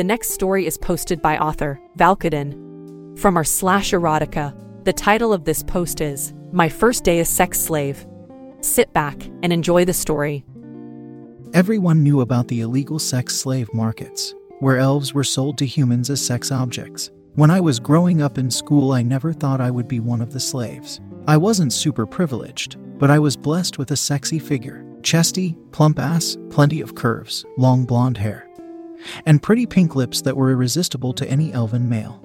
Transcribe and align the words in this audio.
The 0.00 0.04
next 0.04 0.30
story 0.30 0.64
is 0.64 0.78
posted 0.78 1.20
by 1.20 1.36
author 1.36 1.78
Valkadin 1.98 3.18
from 3.18 3.36
our 3.36 3.44
slash 3.44 3.90
erotica. 3.90 4.54
The 4.84 4.94
title 4.94 5.30
of 5.30 5.44
this 5.44 5.62
post 5.62 6.00
is 6.00 6.32
My 6.52 6.70
First 6.70 7.04
Day 7.04 7.18
as 7.18 7.28
Sex 7.28 7.60
Slave. 7.60 8.06
Sit 8.62 8.90
back 8.94 9.22
and 9.42 9.52
enjoy 9.52 9.84
the 9.84 9.92
story. 9.92 10.42
Everyone 11.52 12.02
knew 12.02 12.22
about 12.22 12.48
the 12.48 12.62
illegal 12.62 12.98
sex 12.98 13.36
slave 13.36 13.68
markets, 13.74 14.34
where 14.60 14.78
elves 14.78 15.12
were 15.12 15.22
sold 15.22 15.58
to 15.58 15.66
humans 15.66 16.08
as 16.08 16.24
sex 16.24 16.50
objects. 16.50 17.10
When 17.34 17.50
I 17.50 17.60
was 17.60 17.78
growing 17.78 18.22
up 18.22 18.38
in 18.38 18.50
school, 18.50 18.92
I 18.92 19.02
never 19.02 19.34
thought 19.34 19.60
I 19.60 19.70
would 19.70 19.86
be 19.86 20.00
one 20.00 20.22
of 20.22 20.32
the 20.32 20.40
slaves. 20.40 20.98
I 21.28 21.36
wasn't 21.36 21.74
super 21.74 22.06
privileged, 22.06 22.78
but 22.98 23.10
I 23.10 23.18
was 23.18 23.36
blessed 23.36 23.76
with 23.76 23.90
a 23.90 23.96
sexy 23.96 24.38
figure 24.38 24.86
chesty, 25.02 25.58
plump 25.72 25.98
ass, 25.98 26.38
plenty 26.48 26.80
of 26.80 26.94
curves, 26.94 27.44
long 27.58 27.84
blonde 27.84 28.16
hair 28.16 28.49
and 29.26 29.42
pretty 29.42 29.66
pink 29.66 29.94
lips 29.94 30.20
that 30.22 30.36
were 30.36 30.50
irresistible 30.50 31.12
to 31.14 31.28
any 31.28 31.52
elven 31.52 31.88
male. 31.88 32.20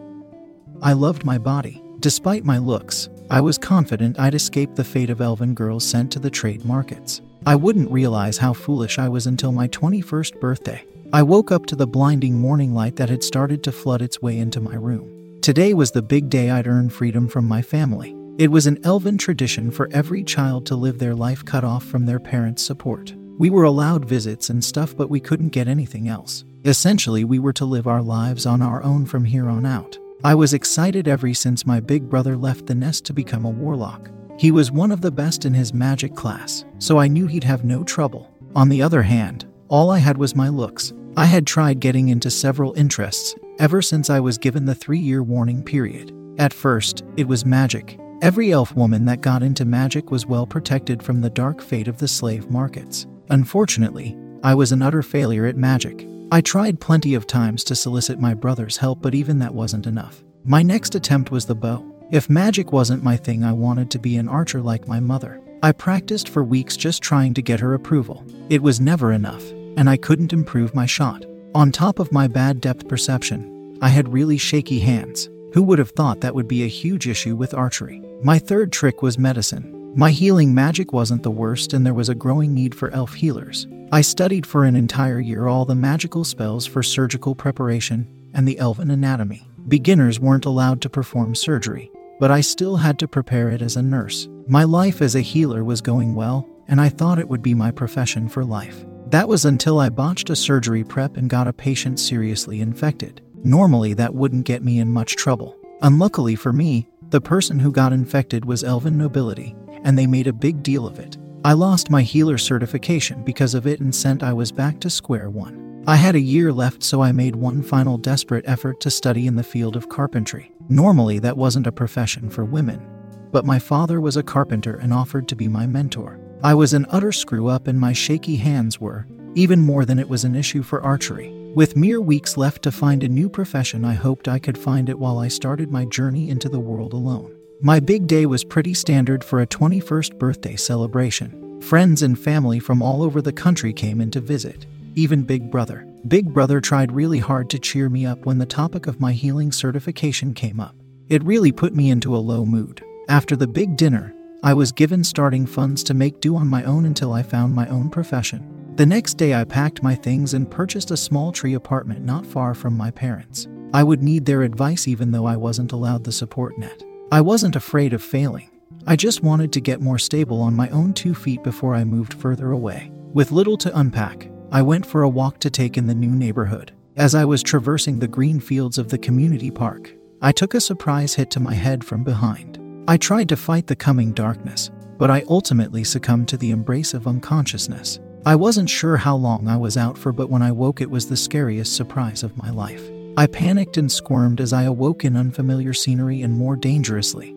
I 0.82 0.94
loved 0.94 1.26
my 1.26 1.38
body. 1.38 1.82
Despite 2.00 2.44
my 2.44 2.58
looks, 2.58 3.10
I 3.30 3.42
was 3.42 3.58
confident 3.58 4.20
I'd 4.20 4.36
escape 4.36 4.76
the 4.76 4.84
fate 4.84 5.10
of 5.10 5.22
elven 5.22 5.54
girls 5.54 5.84
sent 5.84 6.12
to 6.12 6.20
the 6.20 6.30
trade 6.30 6.66
markets. 6.66 7.22
I 7.46 7.56
wouldn't 7.56 7.92
realize 7.92 8.38
how 8.38 8.54
foolish 8.54 9.00
I 9.00 9.10
was 9.10 9.28
until 9.28 9.52
my 9.52 9.68
21st 9.70 10.40
birthday. 10.40 10.84
I 11.14 11.24
woke 11.24 11.52
up 11.52 11.66
to 11.68 11.76
the 11.76 11.88
blinding 11.88 12.40
morning 12.40 12.74
light 12.74 12.98
that 12.98 13.10
had 13.10 13.24
started 13.24 13.64
to 13.64 13.72
flood 13.72 14.02
its 14.02 14.22
way 14.22 14.38
into 14.38 14.60
my 14.60 14.76
room. 14.76 15.40
Today 15.42 15.74
was 15.74 15.92
the 15.92 16.02
big 16.02 16.30
day 16.30 16.50
I'd 16.50 16.68
earn 16.68 16.90
freedom 16.90 17.28
from 17.28 17.48
my 17.48 17.62
family. 17.62 18.16
It 18.38 18.52
was 18.52 18.68
an 18.68 18.80
elven 18.84 19.18
tradition 19.18 19.72
for 19.72 19.90
every 19.94 20.24
child 20.24 20.66
to 20.66 20.76
live 20.76 21.00
their 21.00 21.16
life 21.16 21.46
cut 21.46 21.64
off 21.64 21.86
from 21.86 22.06
their 22.06 22.20
parents' 22.20 22.64
support. 22.64 23.14
We 23.38 23.50
were 23.50 23.64
allowed 23.64 24.06
visits 24.06 24.50
and 24.50 24.64
stuff, 24.64 24.96
but 24.98 25.10
we 25.10 25.20
couldn't 25.20 25.50
get 25.50 25.68
anything 25.68 26.08
else. 26.08 26.44
Essentially, 26.66 27.24
we 27.24 27.38
were 27.38 27.54
to 27.54 27.66
live 27.66 27.86
our 27.86 28.02
lives 28.02 28.48
on 28.48 28.64
our 28.64 28.82
own 28.82 29.06
from 29.06 29.24
here 29.24 29.48
on 29.48 29.68
out. 29.68 30.00
I 30.24 30.34
was 30.34 30.56
excited 30.56 31.08
ever 31.08 31.32
since 31.36 31.64
my 31.64 31.80
big 31.80 32.10
brother 32.10 32.36
left 32.36 32.66
the 32.66 32.74
nest 32.74 33.06
to 33.06 33.14
become 33.14 33.46
a 33.46 33.52
warlock. 33.52 34.10
He 34.40 34.50
was 34.50 34.72
one 34.72 34.92
of 34.92 35.02
the 35.02 35.12
best 35.12 35.46
in 35.46 35.54
his 35.54 35.76
magic 35.76 36.16
class, 36.16 36.66
so 36.80 36.98
I 36.98 37.08
knew 37.08 37.28
he'd 37.28 37.44
have 37.44 37.64
no 37.64 37.84
trouble. 37.84 38.34
On 38.56 38.68
the 38.68 38.82
other 38.82 39.04
hand, 39.04 39.46
all 39.68 39.92
I 39.92 40.00
had 40.00 40.18
was 40.18 40.36
my 40.36 40.50
looks. 40.50 40.92
I 41.16 41.26
had 41.26 41.46
tried 41.46 41.80
getting 41.80 42.10
into 42.10 42.32
several 42.32 42.74
interests 42.74 43.36
ever 43.60 43.84
since 43.84 44.10
I 44.10 44.20
was 44.20 44.40
given 44.40 44.66
the 44.66 44.74
three 44.74 45.00
year 45.00 45.22
warning 45.22 45.64
period. 45.64 46.12
At 46.40 46.52
first, 46.52 47.04
it 47.16 47.28
was 47.28 47.46
magic. 47.46 48.00
Every 48.24 48.52
elf 48.52 48.76
woman 48.76 49.06
that 49.06 49.22
got 49.22 49.44
into 49.44 49.66
magic 49.66 50.10
was 50.10 50.26
well 50.26 50.48
protected 50.48 51.04
from 51.04 51.22
the 51.22 51.30
dark 51.30 51.62
fate 51.62 51.88
of 51.88 52.00
the 52.00 52.08
slave 52.08 52.50
markets. 52.50 53.06
Unfortunately, 53.30 54.18
I 54.44 54.56
was 54.56 54.72
an 54.72 54.82
utter 54.82 55.04
failure 55.04 55.46
at 55.46 55.58
magic. 55.58 56.08
I 56.32 56.42
tried 56.42 56.80
plenty 56.80 57.14
of 57.14 57.28
times 57.28 57.64
to 57.66 57.76
solicit 57.76 58.20
my 58.20 58.34
brother's 58.34 58.78
help, 58.78 59.02
but 59.02 59.14
even 59.14 59.38
that 59.40 59.54
wasn't 59.54 59.86
enough. 59.86 60.24
My 60.44 60.64
next 60.64 60.96
attempt 60.96 61.30
was 61.30 61.46
the 61.46 61.54
bow. 61.54 61.86
If 62.12 62.30
magic 62.30 62.72
wasn't 62.72 63.04
my 63.04 63.16
thing, 63.16 63.44
I 63.44 63.52
wanted 63.52 63.92
to 63.92 64.00
be 64.00 64.18
an 64.18 64.28
archer 64.28 64.62
like 64.62 64.88
my 64.88 65.00
mother. 65.00 65.40
I 65.62 65.72
practiced 65.72 66.30
for 66.30 66.44
weeks 66.44 66.78
just 66.78 67.04
trying 67.04 67.36
to 67.36 67.44
get 67.44 67.60
her 67.60 67.76
approval. 67.76 68.26
It 68.50 68.62
was 68.62 68.80
never 68.80 69.12
enough, 69.12 69.44
and 69.78 69.88
I 69.88 69.98
couldn't 69.98 70.34
improve 70.34 70.74
my 70.74 70.88
shot. 70.88 71.26
On 71.54 71.72
top 71.72 72.00
of 72.00 72.12
my 72.12 72.28
bad 72.28 72.60
depth 72.60 72.88
perception, 72.88 73.78
I 73.82 73.90
had 73.90 74.12
really 74.12 74.38
shaky 74.38 74.80
hands. 74.80 75.30
Who 75.54 75.62
would 75.64 75.80
have 75.80 75.92
thought 75.92 76.22
that 76.22 76.36
would 76.36 76.48
be 76.48 76.64
a 76.64 76.68
huge 76.68 77.08
issue 77.08 77.36
with 77.36 77.54
archery? 77.54 78.02
My 78.24 78.40
third 78.40 78.72
trick 78.72 79.02
was 79.02 79.20
medicine. 79.20 79.94
My 79.96 80.12
healing 80.12 80.54
magic 80.54 80.92
wasn't 80.92 81.24
the 81.24 81.32
worst, 81.32 81.74
and 81.74 81.86
there 81.86 81.94
was 81.94 82.10
a 82.10 82.16
growing 82.16 82.54
need 82.54 82.76
for 82.76 82.90
elf 82.92 83.14
healers. 83.14 83.68
I 83.92 84.02
studied 84.02 84.46
for 84.46 84.66
an 84.66 84.76
entire 84.76 85.20
year 85.20 85.48
all 85.48 85.64
the 85.64 85.76
magical 85.76 86.24
spells 86.24 86.66
for 86.66 86.82
surgical 86.82 87.36
preparation 87.36 88.08
and 88.34 88.48
the 88.48 88.58
elven 88.58 88.90
anatomy. 88.90 89.48
Beginners 89.68 90.20
weren't 90.20 90.46
allowed 90.46 90.82
to 90.82 90.90
perform 90.90 91.36
surgery, 91.36 91.92
but 92.20 92.32
I 92.32 92.42
still 92.42 92.78
had 92.78 92.98
to 93.00 93.08
prepare 93.08 93.50
it 93.50 93.62
as 93.62 93.76
a 93.76 93.82
nurse. 93.82 94.28
My 94.48 94.64
life 94.64 95.02
as 95.02 95.16
a 95.16 95.22
healer 95.22 95.64
was 95.64 95.82
going 95.82 96.16
well, 96.16 96.48
and 96.68 96.82
I 96.82 96.90
thought 96.90 97.20
it 97.20 97.30
would 97.30 97.44
be 97.44 97.54
my 97.54 97.72
profession 97.72 98.28
for 98.28 98.44
life. 98.44 98.86
That 99.12 99.28
was 99.28 99.46
until 99.46 99.80
I 99.80 99.90
botched 99.90 100.32
a 100.32 100.36
surgery 100.36 100.84
prep 100.84 101.16
and 101.16 101.30
got 101.30 101.48
a 101.48 101.54
patient 101.54 102.00
seriously 102.00 102.62
infected. 102.62 103.22
Normally, 103.44 103.94
that 103.94 104.16
wouldn't 104.16 104.46
get 104.46 104.64
me 104.64 104.80
in 104.80 104.92
much 104.92 105.16
trouble. 105.16 105.56
Unluckily 105.84 106.36
for 106.36 106.52
me, 106.52 106.88
the 107.12 107.22
person 107.22 107.60
who 107.60 107.72
got 107.72 107.94
infected 107.94 108.46
was 108.46 108.64
elven 108.64 108.98
nobility, 108.98 109.56
and 109.84 109.98
they 109.98 110.08
made 110.08 110.26
a 110.26 110.34
big 110.34 110.64
deal 110.64 110.88
of 110.88 110.98
it. 110.98 111.18
I 111.46 111.54
lost 111.54 111.92
my 111.92 112.02
healer 112.02 112.40
certification 112.40 113.22
because 113.22 113.54
of 113.54 113.68
it 113.68 113.80
and 113.80 113.94
sent 113.94 114.24
I 114.24 114.34
was 114.34 114.52
back 114.52 114.80
to 114.80 114.90
square 114.90 115.30
one. 115.30 115.84
I 115.86 115.96
had 115.96 116.16
a 116.16 116.20
year 116.20 116.52
left, 116.52 116.82
so 116.82 117.04
I 117.04 117.12
made 117.12 117.36
one 117.36 117.62
final 117.62 118.00
desperate 118.00 118.46
effort 118.48 118.82
to 118.82 118.90
study 118.90 119.28
in 119.28 119.36
the 119.36 119.44
field 119.44 119.76
of 119.76 119.88
carpentry. 119.88 120.52
Normally, 120.70 121.20
that 121.20 121.38
wasn't 121.38 121.68
a 121.68 121.72
profession 121.72 122.32
for 122.32 122.46
women, 122.46 122.84
but 123.32 123.46
my 123.46 123.60
father 123.60 124.02
was 124.02 124.18
a 124.18 124.24
carpenter 124.24 124.78
and 124.78 124.92
offered 124.92 125.28
to 125.28 125.36
be 125.36 125.48
my 125.48 125.68
mentor. 125.68 126.20
I 126.42 126.56
was 126.56 126.74
an 126.74 126.88
utter 126.90 127.12
screw 127.12 127.46
up, 127.46 127.68
and 127.68 127.80
my 127.80 127.94
shaky 127.94 128.38
hands 128.38 128.82
were, 128.82 129.06
even 129.36 129.62
more 129.62 129.86
than 129.86 130.00
it 130.00 130.10
was 130.10 130.24
an 130.24 130.34
issue 130.34 130.64
for 130.64 130.82
archery. 130.82 131.30
With 131.54 131.78
mere 131.78 132.02
weeks 132.02 132.38
left 132.38 132.64
to 132.64 132.72
find 132.72 133.04
a 133.04 133.08
new 133.08 133.30
profession, 133.30 133.86
I 133.86 133.94
hoped 133.94 134.28
I 134.28 134.40
could 134.40 134.58
find 134.58 134.90
it 134.90 134.98
while 134.98 135.20
I 135.20 135.28
started 135.28 135.70
my 135.70 135.86
journey 135.86 136.28
into 136.28 136.50
the 136.50 136.60
world 136.60 136.94
alone. 136.94 137.35
My 137.62 137.80
big 137.80 138.06
day 138.06 138.26
was 138.26 138.44
pretty 138.44 138.74
standard 138.74 139.24
for 139.24 139.42
a 139.42 139.48
21st 139.48 140.20
birthday 140.20 140.58
celebration. 140.58 141.62
Friends 141.62 142.04
and 142.04 142.20
family 142.20 142.60
from 142.60 142.82
all 142.82 143.02
over 143.02 143.22
the 143.22 143.32
country 143.32 143.72
came 143.72 144.02
in 144.02 144.12
to 144.12 144.20
visit, 144.20 144.66
even 144.96 145.24
Big 145.24 145.50
Brother. 145.50 145.88
Big 146.08 146.34
Brother 146.34 146.60
tried 146.60 146.92
really 146.92 147.20
hard 147.20 147.50
to 147.52 147.60
cheer 147.60 147.88
me 147.88 148.06
up 148.06 148.26
when 148.26 148.40
the 148.40 148.46
topic 148.46 148.88
of 148.88 149.00
my 149.00 149.14
healing 149.14 149.54
certification 149.54 150.34
came 150.34 150.60
up. 150.60 150.76
It 151.08 151.24
really 151.24 151.54
put 151.54 151.74
me 151.74 151.92
into 151.92 152.14
a 152.14 152.18
low 152.18 152.46
mood. 152.46 152.84
After 153.08 153.38
the 153.38 153.48
big 153.48 153.78
dinner, 153.78 154.14
I 154.44 154.54
was 154.54 154.74
given 154.74 155.04
starting 155.04 155.46
funds 155.46 155.82
to 155.86 155.94
make 155.94 156.20
do 156.20 156.36
on 156.36 156.50
my 156.50 156.64
own 156.66 156.86
until 156.86 157.14
I 157.14 157.24
found 157.24 157.56
my 157.56 157.68
own 157.70 157.90
profession. 157.90 158.74
The 158.76 158.86
next 158.86 159.14
day, 159.14 159.34
I 159.34 159.46
packed 159.46 159.82
my 159.82 159.96
things 159.96 160.34
and 160.34 160.52
purchased 160.52 160.92
a 160.92 160.98
small 160.98 161.32
tree 161.32 161.54
apartment 161.54 162.04
not 162.04 162.26
far 162.26 162.54
from 162.54 162.76
my 162.76 162.92
parents. 162.92 163.48
I 163.74 163.84
would 163.84 164.04
need 164.04 164.26
their 164.26 164.44
advice 164.44 164.90
even 164.90 165.12
though 165.12 165.26
I 165.26 165.38
wasn't 165.38 165.72
allowed 165.72 166.04
the 166.04 166.12
support 166.12 166.58
net. 166.58 166.84
I 167.12 167.22
wasn't 167.22 167.56
afraid 167.56 167.94
of 167.94 168.02
failing. 168.02 168.50
I 168.88 168.96
just 168.96 169.22
wanted 169.22 169.54
to 169.54 169.62
get 169.62 169.80
more 169.80 170.00
stable 170.00 170.42
on 170.42 170.56
my 170.56 170.70
own 170.70 170.92
two 170.94 171.14
feet 171.14 171.44
before 171.44 171.76
I 171.76 171.84
moved 171.84 172.16
further 172.16 172.52
away. 172.52 172.92
With 173.14 173.32
little 173.32 173.58
to 173.58 173.78
unpack, 173.78 174.30
I 174.52 174.64
went 174.64 174.86
for 174.86 175.04
a 175.04 175.10
walk 175.10 175.40
to 175.40 175.52
take 175.52 175.78
in 175.78 175.86
the 175.86 175.94
new 175.94 176.10
neighborhood. 176.10 176.72
As 176.96 177.14
I 177.14 177.24
was 177.24 177.44
traversing 177.44 178.00
the 178.00 178.08
green 178.08 178.40
fields 178.40 178.80
of 178.80 178.90
the 178.90 178.98
community 178.98 179.52
park, 179.52 179.94
I 180.22 180.32
took 180.32 180.56
a 180.56 180.62
surprise 180.62 181.14
hit 181.14 181.30
to 181.32 181.40
my 181.40 181.54
head 181.54 181.84
from 181.84 182.04
behind. 182.04 182.60
I 182.88 182.98
tried 182.98 183.30
to 183.30 183.38
fight 183.38 183.68
the 183.68 183.76
coming 183.76 184.12
darkness, 184.12 184.72
but 184.98 185.12
I 185.12 185.24
ultimately 185.28 185.84
succumbed 185.84 186.28
to 186.30 186.38
the 186.38 186.52
embrace 186.52 186.94
of 186.96 187.08
unconsciousness. 187.08 188.00
I 188.26 188.36
wasn't 188.36 188.70
sure 188.70 188.98
how 188.98 189.16
long 189.16 189.48
I 189.48 189.58
was 189.58 189.78
out 189.78 189.98
for, 189.98 190.12
but 190.12 190.32
when 190.32 190.42
I 190.42 190.52
woke, 190.52 190.82
it 190.82 190.90
was 190.90 191.08
the 191.08 191.18
scariest 191.18 191.76
surprise 191.76 192.24
of 192.24 192.38
my 192.38 192.50
life. 192.50 192.82
I 193.18 193.28
panicked 193.28 193.78
and 193.78 193.90
squirmed 193.90 194.42
as 194.42 194.52
I 194.52 194.64
awoke 194.64 195.06
in 195.06 195.16
unfamiliar 195.16 195.74
scenery 195.74 196.22
and 196.22 196.34
more 196.34 196.58
dangerously. 196.58 197.34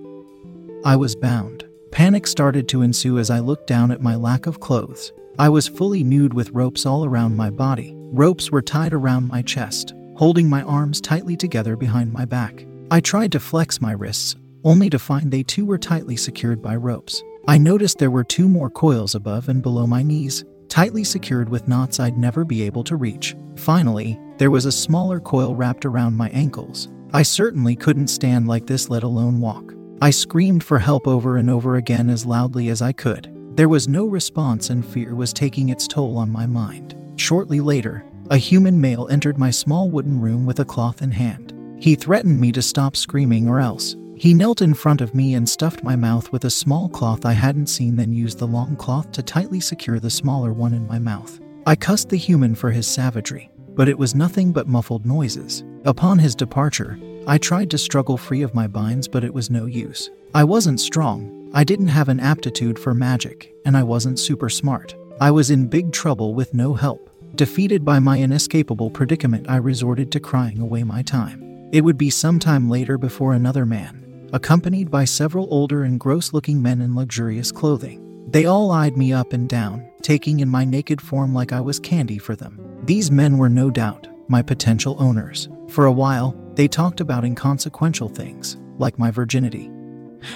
I 0.84 0.96
was 0.96 1.14
bound. 1.14 1.64
Panic 1.92 2.26
started 2.26 2.69
to 2.69 2.82
ensue 2.82 3.19
as 3.19 3.30
I 3.30 3.38
looked 3.38 3.69
down 3.69 3.92
at 3.92 4.02
my 4.02 4.16
lack 4.16 4.46
of 4.46 4.58
clothes. 4.58 5.12
I 5.38 5.48
was 5.48 5.69
fully 5.69 6.02
nude 6.02 6.34
with 6.34 6.50
ropes 6.50 6.84
all 6.84 7.04
around 7.04 7.36
my 7.36 7.48
body. 7.48 7.94
Ropes 7.96 8.50
were 8.50 8.60
tied 8.60 8.92
around 8.92 9.28
my 9.28 9.40
chest, 9.40 9.94
holding 10.16 10.48
my 10.48 10.62
arms 10.62 11.00
tightly 11.00 11.36
together 11.36 11.76
behind 11.76 12.12
my 12.12 12.24
back. 12.24 12.66
I 12.90 12.98
tried 13.00 13.31
to 13.32 13.40
flex 13.40 13.81
my 13.81 13.92
wrists, 13.92 14.34
only 14.64 14.90
to 14.90 14.98
find 14.98 15.31
they 15.31 15.44
too 15.44 15.64
were 15.64 15.78
tightly 15.78 16.16
secured 16.16 16.60
by 16.60 16.74
ropes. 16.74 17.22
I 17.46 17.56
noticed 17.56 17.98
there 17.98 18.10
were 18.10 18.24
two 18.24 18.48
more 18.48 18.69
coils 18.69 19.14
above 19.14 19.48
and 19.48 19.62
below 19.62 19.86
my 19.86 20.02
knees, 20.02 20.44
tightly 20.69 21.04
secured 21.04 21.48
with 21.48 21.69
knots 21.69 22.00
I'd 22.00 22.19
never 22.19 22.44
be 22.44 22.62
able 22.62 22.82
to 22.84 22.96
reach. 22.96 23.36
Finally, 23.56 24.19
there 24.38 24.50
was 24.50 24.64
a 24.64 24.73
smaller 24.73 25.20
coil 25.20 25.55
wrapped 25.55 25.85
around 25.85 26.17
my 26.17 26.29
ankles. 26.31 26.88
I 27.12 27.23
certainly 27.23 27.75
couldn't 27.75 28.08
stand 28.08 28.46
like 28.46 28.67
this, 28.67 28.88
let 28.88 29.02
alone 29.02 29.40
walk. 29.40 29.75
I 30.00 30.11
screamed 30.11 30.62
for 30.62 30.79
help 30.79 31.08
over 31.08 31.38
and 31.38 31.50
over 31.50 31.76
again 31.76 32.08
as 32.08 32.25
loudly 32.25 32.69
as 32.69 32.81
I 32.81 32.93
could. 32.93 33.35
There 33.56 33.69
was 33.69 33.88
no 33.88 34.06
response, 34.06 34.70
and 34.70 34.87
fear 34.87 35.17
was 35.17 35.32
taking 35.32 35.70
its 35.70 35.88
toll 35.88 36.17
on 36.17 36.31
my 36.31 36.46
mind. 36.46 36.94
Shortly 37.17 37.61
later, 37.61 38.05
a 38.31 38.37
human 38.37 38.81
male 38.81 39.08
entered 39.11 39.38
my 39.38 39.50
small 39.50 39.90
wooden 39.90 40.20
room 40.20 40.46
with 40.46 40.61
a 40.61 40.64
cloth 40.64 41.02
in 41.02 41.11
hand. 41.11 41.52
He 41.81 41.96
threatened 41.96 42.41
me 42.41 42.52
to 42.52 42.62
stop 42.62 42.94
screaming 42.94 43.49
or 43.49 43.58
else. 43.58 43.96
He 44.14 44.34
knelt 44.34 44.62
in 44.62 44.75
front 44.75 45.00
of 45.00 45.14
me 45.14 45.34
and 45.34 45.49
stuffed 45.49 45.82
my 45.82 45.96
mouth 45.96 46.31
with 46.31 46.44
a 46.44 46.50
small 46.50 46.88
cloth 46.88 47.25
I 47.25 47.32
hadn't 47.32 47.69
seen, 47.69 47.96
then 47.96 48.12
used 48.12 48.38
the 48.38 48.46
long 48.46 48.76
cloth 48.76 49.11
to 49.12 49.23
tightly 49.23 49.58
secure 49.58 49.99
the 49.99 50.11
smaller 50.11 50.52
one 50.52 50.75
in 50.75 50.87
my 50.87 50.99
mouth. 50.99 51.41
I 51.67 51.75
cussed 51.75 52.08
the 52.08 52.17
human 52.17 52.55
for 52.55 52.70
his 52.70 52.87
savagery, 52.87 53.50
but 53.78 53.88
it 53.88 53.96
was 53.96 54.12
nothing 54.12 54.50
but 54.50 54.66
muffled 54.66 55.06
noises. 55.06 55.62
Upon 55.84 56.19
his 56.19 56.34
departure, 56.34 56.98
I 57.28 57.38
tried 57.38 57.70
to 57.70 57.78
struggle 57.78 58.16
free 58.16 58.42
of 58.42 58.52
my 58.52 58.66
binds, 58.66 59.06
but 59.06 59.22
it 59.22 59.32
was 59.32 59.50
no 59.50 59.66
use. 59.66 60.10
I 60.34 60.42
wasn't 60.42 60.80
strong, 60.80 61.48
I 61.54 61.62
didn't 61.62 61.86
have 61.86 62.08
an 62.08 62.19
aptitude 62.19 62.76
for 62.76 62.92
magic, 62.92 63.54
and 63.64 63.76
I 63.76 63.84
wasn't 63.84 64.19
super 64.19 64.48
smart. 64.48 64.96
I 65.20 65.30
was 65.30 65.52
in 65.52 65.69
big 65.69 65.92
trouble 65.92 66.34
with 66.34 66.54
no 66.54 66.75
help. 66.75 67.08
Defeated 67.36 67.84
by 67.84 68.00
my 68.00 68.19
inescapable 68.19 68.90
predicament, 68.90 69.48
I 69.48 69.58
resorted 69.58 70.10
to 70.10 70.19
crying 70.19 70.58
away 70.58 70.82
my 70.82 71.02
time. 71.02 71.70
It 71.70 71.82
would 71.82 71.96
be 71.96 72.10
some 72.10 72.40
time 72.40 72.69
later 72.69 72.98
before 72.98 73.32
another 73.32 73.64
man, 73.64 74.28
accompanied 74.32 74.90
by 74.90 75.04
several 75.04 75.46
older 75.52 75.84
and 75.84 76.00
gross 76.00 76.32
looking 76.32 76.60
men 76.60 76.82
in 76.82 76.96
luxurious 76.96 77.52
clothing. 77.52 78.07
They 78.30 78.44
all 78.44 78.70
eyed 78.70 78.96
me 78.96 79.12
up 79.12 79.32
and 79.32 79.48
down, 79.48 79.88
taking 80.02 80.40
in 80.40 80.50
my 80.50 80.64
naked 80.64 81.00
form 81.00 81.32
like 81.32 81.50
I 81.52 81.62
was 81.62 81.80
candy 81.80 82.19
for 82.19 82.36
them. 82.36 82.60
These 82.84 83.10
men 83.10 83.38
were 83.38 83.48
no 83.48 83.70
doubt 83.70 84.06
my 84.28 84.42
potential 84.42 84.96
owners. 84.98 85.48
For 85.69 85.86
a 85.86 85.92
while, 85.92 86.36
they 86.54 86.69
talked 86.69 87.00
about 87.00 87.25
inconsequential 87.25 88.10
things, 88.10 88.58
like 88.76 88.98
my 88.98 89.10
virginity, 89.10 89.70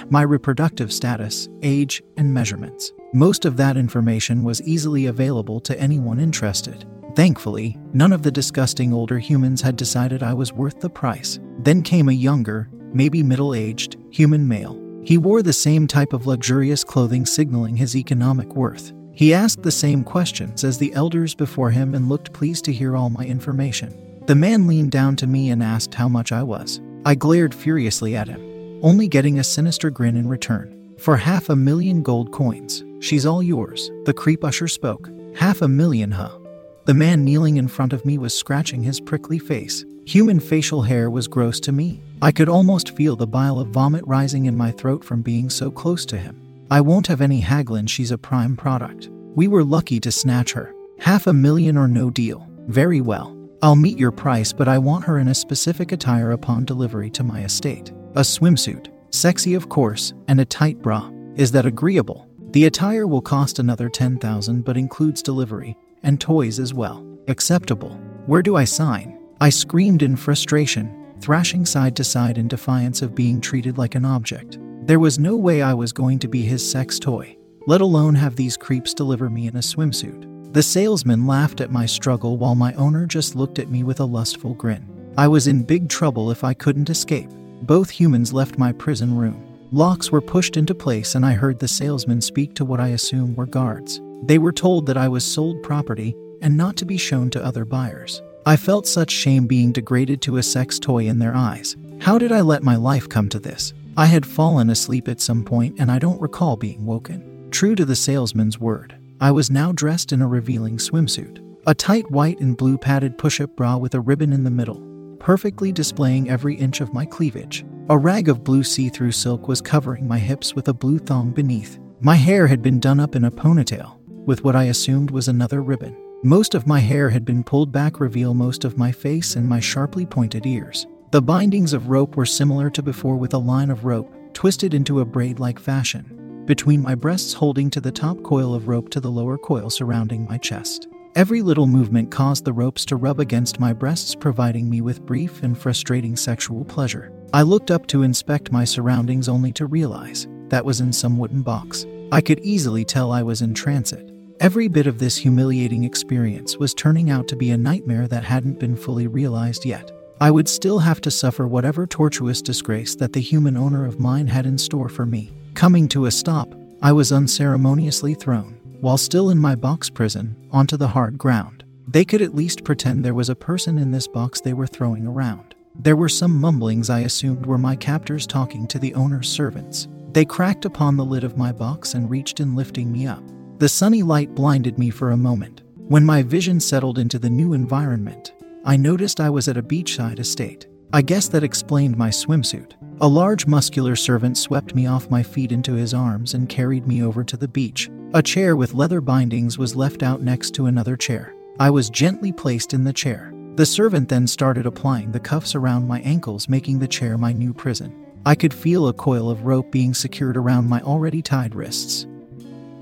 my 0.09 0.23
reproductive 0.23 0.91
status, 0.91 1.47
age, 1.61 2.01
and 2.17 2.33
measurements. 2.33 2.91
Most 3.13 3.45
of 3.45 3.57
that 3.57 3.77
information 3.77 4.43
was 4.43 4.63
easily 4.63 5.05
available 5.05 5.59
to 5.59 5.79
anyone 5.79 6.19
interested. 6.19 6.85
Thankfully, 7.15 7.77
none 7.93 8.11
of 8.11 8.23
the 8.23 8.31
disgusting 8.31 8.91
older 8.91 9.19
humans 9.19 9.61
had 9.61 9.75
decided 9.75 10.23
I 10.23 10.33
was 10.33 10.51
worth 10.51 10.79
the 10.79 10.89
price. 10.89 11.39
Then 11.59 11.83
came 11.83 12.09
a 12.09 12.13
younger, 12.13 12.69
maybe 12.91 13.21
middle 13.21 13.53
aged, 13.53 13.97
human 14.09 14.47
male. 14.47 14.82
He 15.05 15.17
wore 15.17 15.43
the 15.43 15.53
same 15.53 15.87
type 15.87 16.13
of 16.13 16.27
luxurious 16.27 16.83
clothing 16.83 17.25
signaling 17.25 17.75
his 17.75 17.95
economic 17.95 18.55
worth. 18.55 18.93
He 19.11 19.33
asked 19.33 19.61
the 19.61 19.71
same 19.71 20.03
questions 20.03 20.63
as 20.63 20.77
the 20.77 20.93
elders 20.93 21.35
before 21.35 21.69
him 21.69 21.93
and 21.93 22.09
looked 22.09 22.33
pleased 22.33 22.65
to 22.65 22.73
hear 22.73 22.95
all 22.95 23.09
my 23.09 23.25
information. 23.25 23.93
The 24.27 24.35
man 24.35 24.65
leaned 24.65 24.91
down 24.91 25.17
to 25.17 25.27
me 25.27 25.49
and 25.49 25.61
asked 25.61 25.93
how 25.93 26.07
much 26.07 26.31
I 26.31 26.41
was. 26.41 26.81
I 27.05 27.15
glared 27.15 27.53
furiously 27.53 28.15
at 28.15 28.29
him, 28.29 28.79
only 28.81 29.07
getting 29.09 29.39
a 29.39 29.43
sinister 29.43 29.89
grin 29.89 30.15
in 30.15 30.29
return. 30.29 30.95
For 30.97 31.17
half 31.17 31.49
a 31.49 31.55
million 31.55 32.01
gold 32.01 32.31
coins, 32.31 32.83
she's 33.01 33.25
all 33.25 33.43
yours, 33.43 33.91
the 34.05 34.13
creep 34.13 34.43
usher 34.43 34.69
spoke. 34.69 35.09
Half 35.35 35.61
a 35.61 35.67
million, 35.67 36.11
huh? 36.11 36.37
The 36.85 36.93
man 36.93 37.25
kneeling 37.25 37.57
in 37.57 37.67
front 37.67 37.91
of 37.91 38.05
me 38.05 38.17
was 38.17 38.33
scratching 38.33 38.83
his 38.83 39.01
prickly 39.01 39.39
face. 39.39 39.83
Human 40.05 40.39
facial 40.39 40.81
hair 40.81 41.09
was 41.09 41.29
gross 41.29 41.59
to 41.61 41.71
me. 41.71 42.01
I 42.21 42.31
could 42.31 42.49
almost 42.49 42.95
feel 42.95 43.15
the 43.15 43.25
bile 43.25 43.59
of 43.59 43.69
vomit 43.69 44.05
rising 44.05 44.47
in 44.47 44.57
my 44.57 44.71
throat 44.71 45.03
from 45.03 45.21
being 45.21 45.49
so 45.49 45.71
close 45.71 46.05
to 46.07 46.17
him. 46.17 46.39
I 46.69 46.81
won't 46.81 47.07
have 47.07 47.21
any 47.21 47.39
haggling, 47.39 47.85
she's 47.85 48.11
a 48.11 48.17
prime 48.17 48.57
product. 48.57 49.09
We 49.35 49.47
were 49.47 49.63
lucky 49.63 49.99
to 50.01 50.11
snatch 50.11 50.51
her. 50.53 50.73
Half 50.99 51.27
a 51.27 51.33
million 51.33 51.77
or 51.77 51.87
no 51.87 52.09
deal. 52.09 52.47
Very 52.67 52.99
well. 52.99 53.37
I'll 53.61 53.77
meet 53.77 53.97
your 53.97 54.11
price, 54.11 54.51
but 54.51 54.67
I 54.67 54.77
want 54.77 55.05
her 55.05 55.19
in 55.19 55.29
a 55.29 55.35
specific 55.35 55.93
attire 55.93 56.31
upon 56.31 56.65
delivery 56.65 57.09
to 57.11 57.23
my 57.23 57.43
estate. 57.43 57.91
A 58.15 58.21
swimsuit, 58.21 58.89
sexy 59.11 59.53
of 59.53 59.69
course, 59.69 60.13
and 60.27 60.41
a 60.41 60.45
tight 60.45 60.81
bra. 60.81 61.09
Is 61.35 61.51
that 61.53 61.65
agreeable? 61.65 62.27
The 62.51 62.65
attire 62.65 63.07
will 63.07 63.21
cost 63.21 63.57
another 63.59 63.87
10,000 63.87 64.65
but 64.65 64.77
includes 64.77 65.23
delivery 65.23 65.77
and 66.03 66.19
toys 66.19 66.59
as 66.59 66.73
well. 66.73 67.05
Acceptable. 67.29 67.91
Where 68.25 68.41
do 68.41 68.57
I 68.57 68.65
sign? 68.65 69.12
I 69.43 69.49
screamed 69.49 70.03
in 70.03 70.15
frustration, 70.15 70.89
thrashing 71.19 71.65
side 71.65 71.97
to 71.97 72.05
side 72.05 72.37
in 72.37 72.47
defiance 72.47 73.01
of 73.01 73.13
being 73.13 73.41
treated 73.41 73.77
like 73.77 73.93
an 73.93 74.05
object. 74.05 74.57
There 74.87 75.01
was 75.01 75.19
no 75.19 75.35
way 75.35 75.61
I 75.61 75.73
was 75.73 75.91
going 75.91 76.19
to 76.19 76.29
be 76.29 76.43
his 76.43 76.71
sex 76.71 76.97
toy, 76.97 77.35
let 77.67 77.81
alone 77.81 78.15
have 78.15 78.37
these 78.37 78.55
creeps 78.55 78.93
deliver 78.93 79.29
me 79.29 79.47
in 79.47 79.57
a 79.57 79.59
swimsuit. 79.59 80.53
The 80.53 80.63
salesman 80.63 81.27
laughed 81.27 81.59
at 81.59 81.73
my 81.73 81.85
struggle 81.85 82.37
while 82.37 82.55
my 82.55 82.73
owner 82.75 83.05
just 83.05 83.35
looked 83.35 83.59
at 83.59 83.69
me 83.69 83.83
with 83.83 83.99
a 83.99 84.05
lustful 84.05 84.53
grin. 84.53 84.87
I 85.17 85.27
was 85.27 85.47
in 85.47 85.63
big 85.63 85.89
trouble 85.89 86.31
if 86.31 86.45
I 86.45 86.53
couldn't 86.53 86.89
escape. 86.89 87.29
Both 87.63 87.89
humans 87.89 88.31
left 88.31 88.57
my 88.57 88.71
prison 88.71 89.17
room. 89.17 89.43
Locks 89.73 90.09
were 90.09 90.21
pushed 90.21 90.55
into 90.55 90.73
place, 90.73 91.15
and 91.15 91.25
I 91.25 91.33
heard 91.33 91.59
the 91.59 91.67
salesman 91.67 92.21
speak 92.21 92.55
to 92.55 92.63
what 92.63 92.79
I 92.79 92.87
assume 92.95 93.35
were 93.35 93.45
guards. 93.45 93.99
They 94.23 94.37
were 94.37 94.53
told 94.53 94.85
that 94.85 94.95
I 94.95 95.09
was 95.09 95.25
sold 95.25 95.61
property 95.63 96.15
and 96.41 96.55
not 96.55 96.77
to 96.77 96.85
be 96.85 96.95
shown 96.95 97.29
to 97.31 97.43
other 97.43 97.65
buyers. 97.65 98.21
I 98.45 98.57
felt 98.57 98.87
such 98.87 99.09
shame 99.09 99.47
being 99.47 99.71
degraded 99.71 100.21
to 100.23 100.35
a 100.37 100.43
sex 100.43 100.77
toy 100.77 101.07
in 101.07 101.19
their 101.19 101.33
eyes. 101.33 101.77
How 102.01 102.17
did 102.17 102.33
I 102.33 102.41
let 102.41 102.61
my 102.61 102.75
life 102.75 103.07
come 103.07 103.29
to 103.29 103.39
this? 103.39 103.73
I 103.95 104.07
had 104.07 104.25
fallen 104.25 104.69
asleep 104.69 105.07
at 105.07 105.21
some 105.21 105.45
point 105.45 105.75
and 105.79 105.89
I 105.89 105.97
don't 105.97 106.19
recall 106.19 106.57
being 106.57 106.85
woken. 106.85 107.47
True 107.51 107.73
to 107.75 107.85
the 107.85 107.95
salesman's 107.95 108.59
word, 108.59 108.97
I 109.21 109.31
was 109.31 109.49
now 109.49 109.71
dressed 109.71 110.11
in 110.11 110.21
a 110.21 110.27
revealing 110.27 110.77
swimsuit, 110.77 111.39
a 111.65 111.73
tight 111.73 112.09
white 112.11 112.41
and 112.41 112.57
blue 112.57 112.77
padded 112.77 113.17
push 113.17 113.39
up 113.39 113.55
bra 113.55 113.77
with 113.77 113.93
a 113.95 114.01
ribbon 114.01 114.33
in 114.33 114.43
the 114.43 114.51
middle, 114.51 114.81
perfectly 115.19 115.71
displaying 115.71 116.29
every 116.29 116.55
inch 116.55 116.81
of 116.81 116.93
my 116.93 117.05
cleavage. 117.05 117.63
A 117.89 117.97
rag 117.97 118.27
of 118.27 118.43
blue 118.43 118.63
see 118.63 118.89
through 118.89 119.13
silk 119.13 119.47
was 119.47 119.61
covering 119.61 120.05
my 120.05 120.19
hips 120.19 120.53
with 120.53 120.67
a 120.67 120.73
blue 120.73 120.99
thong 120.99 121.31
beneath. 121.31 121.79
My 122.01 122.15
hair 122.15 122.47
had 122.47 122.61
been 122.61 122.81
done 122.81 122.99
up 122.99 123.15
in 123.15 123.23
a 123.23 123.31
ponytail, 123.31 123.97
with 124.25 124.43
what 124.43 124.55
I 124.57 124.65
assumed 124.65 125.11
was 125.11 125.29
another 125.29 125.61
ribbon. 125.61 125.95
Most 126.25 126.55
of 126.55 126.65
my 126.65 126.79
hair 126.79 127.09
had 127.09 127.25
been 127.25 127.43
pulled 127.43 127.73
back, 127.73 127.99
reveal 127.99 128.33
most 128.33 128.63
of 128.63 128.77
my 128.77 128.93
face 128.93 129.35
and 129.35 129.45
my 129.45 129.59
sharply 129.59 130.05
pointed 130.05 130.45
ears. 130.45 130.87
The 131.11 131.21
bindings 131.21 131.73
of 131.73 131.89
rope 131.89 132.15
were 132.15 132.25
similar 132.25 132.69
to 132.69 132.81
before, 132.81 133.17
with 133.17 133.33
a 133.33 133.37
line 133.37 133.69
of 133.69 133.83
rope 133.83 134.09
twisted 134.33 134.73
into 134.73 135.01
a 135.01 135.05
braid 135.05 135.39
like 135.39 135.59
fashion 135.59 136.45
between 136.45 136.81
my 136.81 136.95
breasts 136.95 137.33
holding 137.33 137.69
to 137.69 137.81
the 137.81 137.91
top 137.91 138.23
coil 138.23 138.55
of 138.55 138.69
rope 138.69 138.87
to 138.89 139.01
the 139.01 139.11
lower 139.11 139.37
coil 139.37 139.69
surrounding 139.69 140.25
my 140.25 140.37
chest. 140.37 140.87
Every 141.15 141.41
little 141.41 141.67
movement 141.67 142.09
caused 142.09 142.45
the 142.45 142.53
ropes 142.53 142.85
to 142.85 142.95
rub 142.95 143.19
against 143.19 143.59
my 143.59 143.73
breasts, 143.73 144.15
providing 144.15 144.69
me 144.69 144.79
with 144.79 145.05
brief 145.05 145.43
and 145.43 145.57
frustrating 145.57 146.15
sexual 146.15 146.63
pleasure. 146.63 147.11
I 147.33 147.41
looked 147.41 147.69
up 147.69 147.85
to 147.87 148.03
inspect 148.03 148.51
my 148.51 148.63
surroundings 148.63 149.27
only 149.27 149.51
to 149.53 149.65
realize 149.65 150.25
that 150.47 150.63
was 150.63 150.79
in 150.79 150.93
some 150.93 151.17
wooden 151.17 151.41
box. 151.41 151.85
I 152.13 152.21
could 152.21 152.39
easily 152.39 152.85
tell 152.85 153.11
I 153.11 153.23
was 153.23 153.41
in 153.41 153.53
transit. 153.53 154.12
Every 154.43 154.67
bit 154.67 154.87
of 154.87 154.99
this 154.99 155.15
humiliating 155.15 155.85
experience 155.85 156.57
was 156.57 156.73
turning 156.73 157.09
out 157.09 157.29
to 157.29 157.35
be 157.37 157.51
a 157.51 157.57
nightmare 157.57 158.09
that 158.09 158.25
hadn't 158.25 158.59
been 158.59 158.75
fully 158.75 159.07
realized 159.07 159.63
yet. 159.63 159.89
I 160.19 160.31
would 160.31 160.49
still 160.49 160.79
have 160.79 160.99
to 160.99 161.11
suffer 161.11 161.47
whatever 161.47 161.87
tortuous 161.87 162.41
disgrace 162.41 162.93
that 162.95 163.13
the 163.13 163.21
human 163.21 163.55
owner 163.55 163.85
of 163.85 164.01
mine 164.01 164.27
had 164.27 164.45
in 164.45 164.57
store 164.57 164.89
for 164.89 165.05
me. 165.05 165.31
Coming 165.53 165.87
to 165.87 166.07
a 166.07 166.11
stop, 166.11 166.53
I 166.81 166.91
was 166.91 167.13
unceremoniously 167.13 168.15
thrown, 168.15 168.59
while 168.81 168.97
still 168.97 169.29
in 169.29 169.37
my 169.37 169.55
box 169.55 169.89
prison, 169.89 170.35
onto 170.51 170.75
the 170.75 170.89
hard 170.89 171.17
ground. 171.17 171.63
They 171.87 172.03
could 172.03 172.21
at 172.21 172.35
least 172.35 172.65
pretend 172.65 173.05
there 173.05 173.13
was 173.13 173.29
a 173.29 173.35
person 173.35 173.77
in 173.77 173.91
this 173.91 174.09
box 174.09 174.41
they 174.41 174.51
were 174.51 174.67
throwing 174.67 175.07
around. 175.07 175.55
There 175.73 175.95
were 175.95 176.09
some 176.09 176.37
mumblings 176.37 176.89
I 176.89 176.99
assumed 176.99 177.45
were 177.45 177.57
my 177.57 177.77
captors 177.77 178.27
talking 178.27 178.67
to 178.67 178.77
the 178.77 178.93
owner's 178.93 179.29
servants. 179.29 179.87
They 180.11 180.25
cracked 180.25 180.65
upon 180.65 180.97
the 180.97 181.05
lid 181.05 181.23
of 181.23 181.37
my 181.37 181.53
box 181.53 181.93
and 181.93 182.09
reached 182.09 182.41
in 182.41 182.57
lifting 182.57 182.91
me 182.91 183.07
up. 183.07 183.23
The 183.59 183.69
sunny 183.69 184.03
light 184.03 184.33
blinded 184.35 184.77
me 184.77 184.89
for 184.89 185.11
a 185.11 185.17
moment. 185.17 185.61
When 185.75 186.05
my 186.05 186.23
vision 186.23 186.59
settled 186.59 186.97
into 186.97 187.19
the 187.19 187.29
new 187.29 187.53
environment, 187.53 188.33
I 188.65 188.77
noticed 188.77 189.19
I 189.19 189.29
was 189.29 189.47
at 189.47 189.57
a 189.57 189.63
beachside 189.63 190.19
estate. 190.19 190.67
I 190.91 191.01
guess 191.01 191.27
that 191.29 191.43
explained 191.43 191.97
my 191.97 192.09
swimsuit. 192.09 192.73
A 193.01 193.07
large 193.07 193.47
muscular 193.47 193.95
servant 193.95 194.37
swept 194.37 194.75
me 194.75 194.85
off 194.87 195.09
my 195.09 195.23
feet 195.23 195.51
into 195.51 195.73
his 195.73 195.93
arms 195.93 196.33
and 196.33 196.47
carried 196.47 196.87
me 196.87 197.03
over 197.03 197.23
to 197.23 197.35
the 197.35 197.47
beach. 197.47 197.89
A 198.13 198.21
chair 198.21 198.55
with 198.55 198.73
leather 198.73 199.01
bindings 199.01 199.57
was 199.57 199.75
left 199.75 200.03
out 200.03 200.21
next 200.21 200.51
to 200.55 200.67
another 200.67 200.95
chair. 200.95 201.35
I 201.59 201.69
was 201.69 201.89
gently 201.89 202.31
placed 202.31 202.73
in 202.73 202.83
the 202.83 202.93
chair. 202.93 203.33
The 203.55 203.65
servant 203.65 204.09
then 204.09 204.25
started 204.27 204.65
applying 204.65 205.11
the 205.11 205.19
cuffs 205.19 205.55
around 205.55 205.87
my 205.87 205.99
ankles, 206.01 206.49
making 206.49 206.79
the 206.79 206.87
chair 206.87 207.17
my 207.17 207.33
new 207.33 207.53
prison. 207.53 207.93
I 208.25 208.35
could 208.35 208.53
feel 208.53 208.87
a 208.87 208.93
coil 208.93 209.29
of 209.29 209.43
rope 209.43 209.71
being 209.71 209.93
secured 209.93 210.37
around 210.37 210.69
my 210.69 210.81
already 210.81 211.21
tied 211.21 211.55
wrists, 211.55 212.07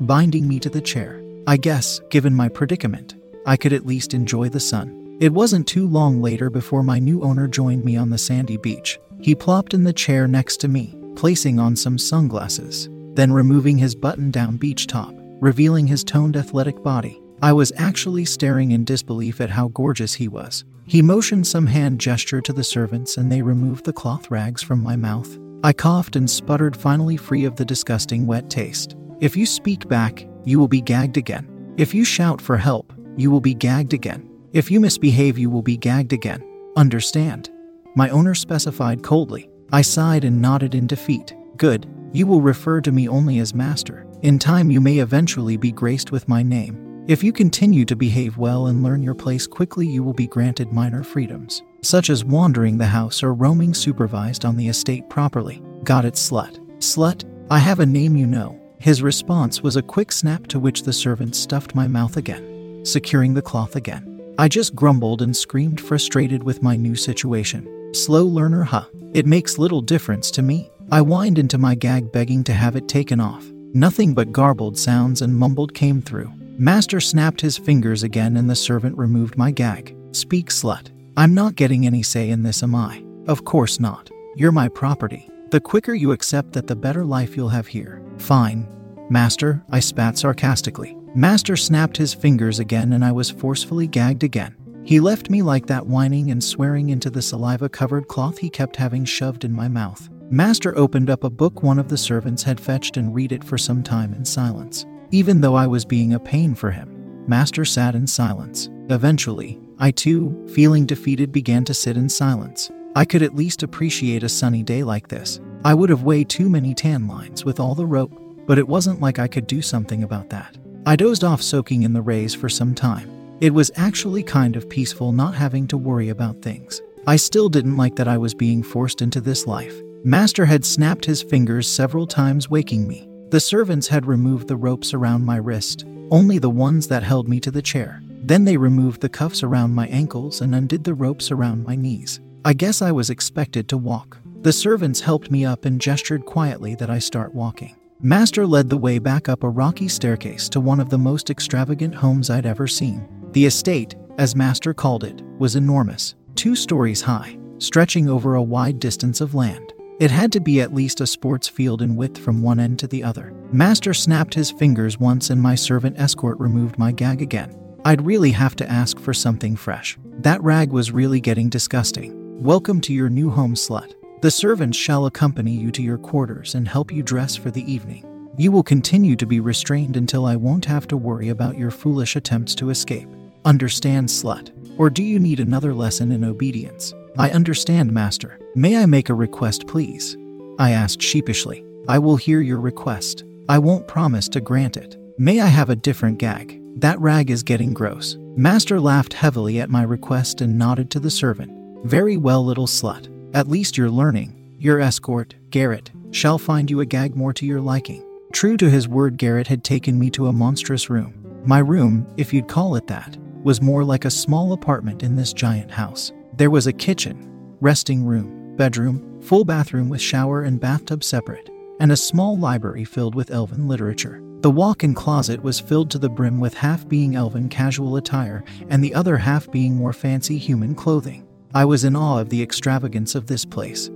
binding 0.01 0.47
me 0.47 0.59
to 0.59 0.69
the 0.69 0.81
chair. 0.81 1.23
I 1.47 1.57
guess, 1.57 1.99
given 2.09 2.33
my 2.33 2.49
predicament, 2.49 3.15
I 3.45 3.57
could 3.57 3.73
at 3.73 3.85
least 3.85 4.13
enjoy 4.13 4.49
the 4.49 4.59
sun. 4.59 5.17
It 5.19 5.31
wasn't 5.31 5.67
too 5.67 5.87
long 5.87 6.21
later 6.21 6.49
before 6.49 6.83
my 6.83 6.99
new 6.99 7.21
owner 7.21 7.47
joined 7.47 7.85
me 7.85 7.95
on 7.95 8.09
the 8.09 8.17
sandy 8.17 8.57
beach. 8.57 8.99
He 9.19 9.35
plopped 9.35 9.73
in 9.73 9.83
the 9.83 9.93
chair 9.93 10.27
next 10.27 10.57
to 10.57 10.67
me, 10.67 10.97
placing 11.15 11.59
on 11.59 11.75
some 11.75 11.97
sunglasses, 11.97 12.89
then 13.13 13.31
removing 13.31 13.77
his 13.77 13.93
button 13.93 14.31
down 14.31 14.57
beach 14.57 14.87
top, 14.87 15.13
revealing 15.39 15.85
his 15.85 16.03
toned 16.03 16.35
athletic 16.35 16.81
body. 16.81 17.21
I 17.43 17.53
was 17.53 17.71
actually 17.77 18.25
staring 18.25 18.71
in 18.71 18.83
disbelief 18.83 19.41
at 19.41 19.49
how 19.49 19.67
gorgeous 19.69 20.15
he 20.15 20.27
was. 20.27 20.63
He 20.85 21.01
motioned 21.01 21.45
some 21.45 21.67
hand 21.67 21.99
gesture 21.99 22.41
to 22.41 22.53
the 22.53 22.63
servants 22.63 23.17
and 23.17 23.31
they 23.31 23.41
removed 23.41 23.85
the 23.85 23.93
cloth 23.93 24.29
rags 24.31 24.61
from 24.63 24.81
my 24.81 24.95
mouth. 24.95 25.37
I 25.63 25.73
coughed 25.73 26.15
and 26.15 26.29
sputtered, 26.29 26.75
finally 26.75 27.17
free 27.17 27.45
of 27.45 27.55
the 27.55 27.65
disgusting 27.65 28.25
wet 28.25 28.49
taste. 28.49 28.95
If 29.21 29.37
you 29.37 29.45
speak 29.45 29.87
back, 29.87 30.27
you 30.45 30.57
will 30.57 30.67
be 30.67 30.81
gagged 30.81 31.15
again. 31.15 31.75
If 31.77 31.93
you 31.93 32.03
shout 32.03 32.41
for 32.41 32.57
help, 32.57 32.91
you 33.15 33.29
will 33.29 33.39
be 33.39 33.53
gagged 33.53 33.93
again. 33.93 34.27
If 34.51 34.71
you 34.71 34.79
misbehave, 34.79 35.37
you 35.37 35.51
will 35.51 35.61
be 35.61 35.77
gagged 35.77 36.11
again. 36.11 36.43
Understand? 36.75 37.51
My 37.95 38.09
owner 38.09 38.33
specified 38.33 39.03
coldly. 39.03 39.47
I 39.71 39.83
sighed 39.83 40.23
and 40.23 40.41
nodded 40.41 40.73
in 40.73 40.87
defeat. 40.87 41.35
Good. 41.57 41.87
You 42.13 42.25
will 42.25 42.41
refer 42.41 42.81
to 42.81 42.91
me 42.91 43.07
only 43.07 43.37
as 43.37 43.53
master. 43.53 44.07
In 44.23 44.39
time, 44.39 44.71
you 44.71 44.81
may 44.81 44.97
eventually 44.97 45.55
be 45.55 45.71
graced 45.71 46.11
with 46.11 46.27
my 46.27 46.41
name. 46.41 47.05
If 47.07 47.23
you 47.23 47.31
continue 47.31 47.85
to 47.85 47.95
behave 47.95 48.37
well 48.37 48.67
and 48.67 48.81
learn 48.81 49.03
your 49.03 49.13
place 49.13 49.45
quickly, 49.45 49.85
you 49.85 50.01
will 50.01 50.13
be 50.13 50.25
granted 50.25 50.71
minor 50.71 51.03
freedoms, 51.03 51.61
such 51.83 52.09
as 52.09 52.25
wandering 52.25 52.79
the 52.79 52.87
house 52.87 53.21
or 53.21 53.35
roaming 53.35 53.75
supervised 53.75 54.45
on 54.45 54.57
the 54.57 54.67
estate 54.67 55.07
properly. 55.09 55.61
Got 55.83 56.05
it, 56.05 56.15
slut. 56.15 56.57
Slut, 56.79 57.23
I 57.51 57.59
have 57.59 57.81
a 57.81 57.85
name 57.85 58.15
you 58.15 58.25
know. 58.25 58.60
His 58.81 59.03
response 59.03 59.61
was 59.61 59.75
a 59.75 59.83
quick 59.83 60.11
snap 60.11 60.47
to 60.47 60.59
which 60.59 60.81
the 60.81 60.91
servant 60.91 61.35
stuffed 61.35 61.75
my 61.75 61.87
mouth 61.87 62.17
again, 62.17 62.81
securing 62.83 63.35
the 63.35 63.41
cloth 63.41 63.75
again. 63.75 64.33
I 64.39 64.47
just 64.47 64.73
grumbled 64.73 65.21
and 65.21 65.37
screamed, 65.37 65.79
frustrated 65.79 66.41
with 66.41 66.63
my 66.63 66.75
new 66.75 66.95
situation. 66.95 67.93
Slow 67.93 68.25
learner, 68.25 68.63
huh? 68.63 68.85
It 69.13 69.27
makes 69.27 69.59
little 69.59 69.81
difference 69.81 70.31
to 70.31 70.41
me. 70.41 70.71
I 70.91 71.01
whined 71.01 71.37
into 71.37 71.59
my 71.59 71.75
gag, 71.75 72.11
begging 72.11 72.43
to 72.45 72.53
have 72.53 72.75
it 72.75 72.87
taken 72.87 73.19
off. 73.19 73.45
Nothing 73.75 74.15
but 74.15 74.31
garbled 74.31 74.79
sounds 74.79 75.21
and 75.21 75.37
mumbled 75.37 75.75
came 75.75 76.01
through. 76.01 76.33
Master 76.57 76.99
snapped 76.99 77.41
his 77.41 77.59
fingers 77.59 78.01
again, 78.01 78.35
and 78.35 78.49
the 78.49 78.55
servant 78.55 78.97
removed 78.97 79.37
my 79.37 79.51
gag. 79.51 79.95
Speak, 80.11 80.49
slut. 80.49 80.89
I'm 81.15 81.35
not 81.35 81.53
getting 81.53 81.85
any 81.85 82.01
say 82.01 82.31
in 82.31 82.41
this, 82.41 82.63
am 82.63 82.73
I? 82.73 83.03
Of 83.27 83.45
course 83.45 83.79
not. 83.79 84.09
You're 84.35 84.51
my 84.51 84.69
property. 84.69 85.30
The 85.51 85.59
quicker 85.59 85.93
you 85.93 86.13
accept 86.13 86.53
that, 86.53 86.67
the 86.67 86.77
better 86.77 87.03
life 87.03 87.35
you'll 87.35 87.49
have 87.49 87.67
here. 87.67 88.01
Fine. 88.17 88.69
Master, 89.09 89.61
I 89.69 89.81
spat 89.81 90.17
sarcastically. 90.17 90.95
Master 91.13 91.57
snapped 91.57 91.97
his 91.97 92.13
fingers 92.13 92.59
again, 92.59 92.93
and 92.93 93.03
I 93.03 93.11
was 93.11 93.29
forcefully 93.29 93.85
gagged 93.85 94.23
again. 94.23 94.55
He 94.85 95.01
left 95.01 95.29
me 95.29 95.41
like 95.41 95.67
that, 95.67 95.85
whining 95.85 96.31
and 96.31 96.41
swearing 96.41 96.89
into 96.89 97.09
the 97.09 97.21
saliva 97.21 97.67
covered 97.67 98.07
cloth 98.07 98.37
he 98.37 98.49
kept 98.49 98.77
having 98.77 99.03
shoved 99.03 99.43
in 99.43 99.51
my 99.51 99.67
mouth. 99.67 100.09
Master 100.29 100.73
opened 100.77 101.09
up 101.09 101.25
a 101.25 101.29
book 101.29 101.61
one 101.61 101.79
of 101.79 101.89
the 101.89 101.97
servants 101.97 102.43
had 102.43 102.57
fetched 102.57 102.95
and 102.95 103.13
read 103.13 103.33
it 103.33 103.43
for 103.43 103.57
some 103.57 103.83
time 103.83 104.13
in 104.13 104.23
silence. 104.23 104.85
Even 105.11 105.41
though 105.41 105.55
I 105.55 105.67
was 105.67 105.83
being 105.83 106.13
a 106.13 106.19
pain 106.19 106.55
for 106.55 106.71
him, 106.71 107.27
Master 107.27 107.65
sat 107.65 107.93
in 107.93 108.07
silence. 108.07 108.69
Eventually, 108.89 109.59
I 109.79 109.91
too, 109.91 110.47
feeling 110.53 110.85
defeated, 110.85 111.33
began 111.33 111.65
to 111.65 111.73
sit 111.73 111.97
in 111.97 112.07
silence. 112.07 112.71
I 112.93 113.05
could 113.05 113.21
at 113.21 113.35
least 113.35 113.63
appreciate 113.63 114.23
a 114.23 114.29
sunny 114.29 114.63
day 114.63 114.83
like 114.83 115.07
this. 115.07 115.39
I 115.63 115.73
would 115.73 115.89
have 115.89 116.03
way 116.03 116.25
too 116.25 116.49
many 116.49 116.73
tan 116.73 117.07
lines 117.07 117.45
with 117.45 117.59
all 117.59 117.73
the 117.73 117.85
rope, 117.85 118.11
but 118.45 118.57
it 118.57 118.67
wasn't 118.67 118.99
like 118.99 119.17
I 119.17 119.29
could 119.29 119.47
do 119.47 119.61
something 119.61 120.03
about 120.03 120.29
that. 120.29 120.57
I 120.85 120.97
dozed 120.97 121.23
off 121.23 121.41
soaking 121.41 121.83
in 121.83 121.93
the 121.93 122.01
rays 122.01 122.33
for 122.33 122.49
some 122.49 122.75
time. 122.75 123.09
It 123.39 123.53
was 123.53 123.71
actually 123.75 124.23
kind 124.23 124.57
of 124.57 124.69
peaceful 124.69 125.13
not 125.13 125.35
having 125.35 125.67
to 125.67 125.77
worry 125.77 126.09
about 126.09 126.41
things. 126.41 126.81
I 127.07 127.15
still 127.15 127.47
didn't 127.47 127.77
like 127.77 127.95
that 127.95 128.09
I 128.09 128.17
was 128.17 128.33
being 128.33 128.61
forced 128.61 129.01
into 129.01 129.21
this 129.21 129.47
life. 129.47 129.75
Master 130.03 130.45
had 130.45 130.65
snapped 130.65 131.05
his 131.05 131.23
fingers 131.23 131.67
several 131.67 132.05
times, 132.05 132.49
waking 132.49 132.87
me. 132.87 133.07
The 133.29 133.39
servants 133.39 133.87
had 133.87 134.05
removed 134.05 134.47
the 134.47 134.57
ropes 134.57 134.93
around 134.93 135.23
my 135.23 135.37
wrist, 135.37 135.85
only 136.09 136.39
the 136.39 136.49
ones 136.49 136.87
that 136.87 137.03
held 137.03 137.29
me 137.29 137.39
to 137.39 137.51
the 137.51 137.61
chair. 137.61 138.01
Then 138.23 138.43
they 138.43 138.57
removed 138.57 138.99
the 138.99 139.09
cuffs 139.09 139.43
around 139.43 139.73
my 139.73 139.87
ankles 139.87 140.41
and 140.41 140.53
undid 140.53 140.83
the 140.83 140.93
ropes 140.93 141.31
around 141.31 141.63
my 141.63 141.75
knees. 141.75 142.19
I 142.43 142.53
guess 142.53 142.81
I 142.81 142.91
was 142.91 143.11
expected 143.11 143.69
to 143.69 143.77
walk. 143.77 144.17
The 144.41 144.51
servants 144.51 144.99
helped 144.99 145.29
me 145.29 145.45
up 145.45 145.65
and 145.65 145.79
gestured 145.79 146.25
quietly 146.25 146.73
that 146.75 146.89
I 146.89 146.97
start 146.97 147.35
walking. 147.35 147.75
Master 148.01 148.47
led 148.47 148.67
the 148.67 148.77
way 148.77 148.97
back 148.97 149.29
up 149.29 149.43
a 149.43 149.49
rocky 149.49 149.87
staircase 149.87 150.49
to 150.49 150.59
one 150.59 150.79
of 150.79 150.89
the 150.89 150.97
most 150.97 151.29
extravagant 151.29 151.93
homes 151.93 152.31
I'd 152.31 152.47
ever 152.47 152.67
seen. 152.67 153.07
The 153.33 153.45
estate, 153.45 153.93
as 154.17 154.35
Master 154.35 154.73
called 154.73 155.03
it, 155.03 155.21
was 155.37 155.55
enormous, 155.55 156.15
two 156.33 156.55
stories 156.55 157.03
high, 157.03 157.37
stretching 157.59 158.09
over 158.09 158.33
a 158.33 158.41
wide 158.41 158.79
distance 158.79 159.21
of 159.21 159.35
land. 159.35 159.71
It 159.99 160.09
had 160.09 160.31
to 160.31 160.39
be 160.39 160.61
at 160.61 160.73
least 160.73 160.99
a 160.99 161.05
sports 161.05 161.47
field 161.47 161.83
in 161.83 161.95
width 161.95 162.17
from 162.17 162.41
one 162.41 162.59
end 162.59 162.79
to 162.79 162.87
the 162.87 163.03
other. 163.03 163.35
Master 163.51 163.93
snapped 163.93 164.33
his 164.33 164.49
fingers 164.49 164.99
once 164.99 165.29
and 165.29 165.39
my 165.39 165.53
servant 165.53 165.99
escort 165.99 166.39
removed 166.39 166.79
my 166.79 166.91
gag 166.91 167.21
again. 167.21 167.55
I'd 167.85 168.01
really 168.03 168.31
have 168.31 168.55
to 168.55 168.69
ask 168.69 168.99
for 168.99 169.13
something 169.13 169.55
fresh. 169.55 169.95
That 170.21 170.41
rag 170.41 170.71
was 170.71 170.91
really 170.91 171.19
getting 171.19 171.49
disgusting. 171.49 172.20
Welcome 172.41 172.81
to 172.81 172.93
your 172.93 173.07
new 173.07 173.29
home, 173.29 173.53
slut. 173.53 173.93
The 174.23 174.31
servants 174.31 174.75
shall 174.75 175.05
accompany 175.05 175.51
you 175.51 175.69
to 175.73 175.83
your 175.83 175.99
quarters 175.99 176.55
and 176.55 176.67
help 176.67 176.91
you 176.91 177.03
dress 177.03 177.35
for 177.35 177.51
the 177.51 177.71
evening. 177.71 178.03
You 178.35 178.51
will 178.51 178.63
continue 178.63 179.15
to 179.17 179.27
be 179.27 179.39
restrained 179.39 179.95
until 179.95 180.25
I 180.25 180.37
won't 180.37 180.65
have 180.65 180.87
to 180.87 180.97
worry 180.97 181.29
about 181.29 181.55
your 181.55 181.69
foolish 181.69 182.15
attempts 182.15 182.55
to 182.55 182.71
escape. 182.71 183.07
Understand, 183.45 184.09
slut? 184.09 184.49
Or 184.79 184.89
do 184.89 185.03
you 185.03 185.19
need 185.19 185.39
another 185.39 185.71
lesson 185.71 186.11
in 186.11 186.23
obedience? 186.23 186.95
I 187.15 187.29
understand, 187.29 187.91
master. 187.91 188.39
May 188.55 188.75
I 188.75 188.87
make 188.87 189.09
a 189.09 189.13
request, 189.13 189.67
please? 189.67 190.17
I 190.57 190.71
asked 190.71 190.99
sheepishly. 190.99 191.63
I 191.87 191.99
will 191.99 192.15
hear 192.15 192.41
your 192.41 192.59
request. 192.59 193.23
I 193.49 193.59
won't 193.59 193.87
promise 193.87 194.27
to 194.29 194.41
grant 194.41 194.77
it. 194.77 194.97
May 195.19 195.41
I 195.41 195.45
have 195.45 195.69
a 195.69 195.75
different 195.75 196.17
gag? 196.17 196.59
That 196.79 196.99
rag 196.99 197.29
is 197.29 197.43
getting 197.43 197.75
gross. 197.75 198.17
Master 198.35 198.79
laughed 198.79 199.13
heavily 199.13 199.59
at 199.59 199.69
my 199.69 199.83
request 199.83 200.41
and 200.41 200.57
nodded 200.57 200.89
to 200.89 200.99
the 200.99 201.11
servant. 201.11 201.60
Very 201.83 202.15
well, 202.15 202.45
little 202.45 202.67
slut. 202.67 203.09
At 203.33 203.47
least 203.47 203.77
you're 203.77 203.89
learning. 203.89 204.55
Your 204.59 204.79
escort, 204.79 205.33
Garrett, 205.49 205.89
shall 206.11 206.37
find 206.37 206.69
you 206.69 206.79
a 206.79 206.85
gag 206.85 207.15
more 207.15 207.33
to 207.33 207.45
your 207.45 207.59
liking. 207.59 208.05
True 208.31 208.55
to 208.57 208.69
his 208.69 208.87
word, 208.87 209.17
Garrett 209.17 209.47
had 209.47 209.63
taken 209.63 209.97
me 209.97 210.09
to 210.11 210.27
a 210.27 210.33
monstrous 210.33 210.89
room. 210.89 211.13
My 211.43 211.57
room, 211.57 212.05
if 212.17 212.31
you'd 212.31 212.47
call 212.47 212.75
it 212.75 212.85
that, 212.87 213.17
was 213.43 213.63
more 213.63 213.83
like 213.83 214.05
a 214.05 214.11
small 214.11 214.53
apartment 214.53 215.01
in 215.01 215.15
this 215.15 215.33
giant 215.33 215.71
house. 215.71 216.11
There 216.37 216.51
was 216.51 216.67
a 216.67 216.73
kitchen, 216.73 217.27
resting 217.61 218.05
room, 218.05 218.55
bedroom, 218.55 219.19
full 219.21 219.43
bathroom 219.43 219.89
with 219.89 220.01
shower 220.01 220.43
and 220.43 220.59
bathtub 220.59 221.03
separate, 221.03 221.49
and 221.79 221.91
a 221.91 221.97
small 221.97 222.37
library 222.37 222.85
filled 222.85 223.15
with 223.15 223.31
elven 223.31 223.67
literature. 223.67 224.21
The 224.41 224.51
walk 224.51 224.83
in 224.83 224.93
closet 224.93 225.41
was 225.41 225.59
filled 225.59 225.89
to 225.91 225.99
the 225.99 226.09
brim 226.09 226.39
with 226.39 226.53
half 226.53 226.87
being 226.87 227.15
elven 227.15 227.49
casual 227.49 227.95
attire 227.95 228.43
and 228.69 228.83
the 228.83 228.93
other 228.93 229.17
half 229.17 229.51
being 229.51 229.75
more 229.75 229.93
fancy 229.93 230.37
human 230.37 230.75
clothing. 230.75 231.27
I 231.53 231.65
was 231.65 231.83
in 231.83 231.97
awe 231.97 232.19
of 232.19 232.29
the 232.29 232.41
extravagance 232.41 233.13
of 233.13 233.27
this 233.27 233.43
place. 233.43 233.89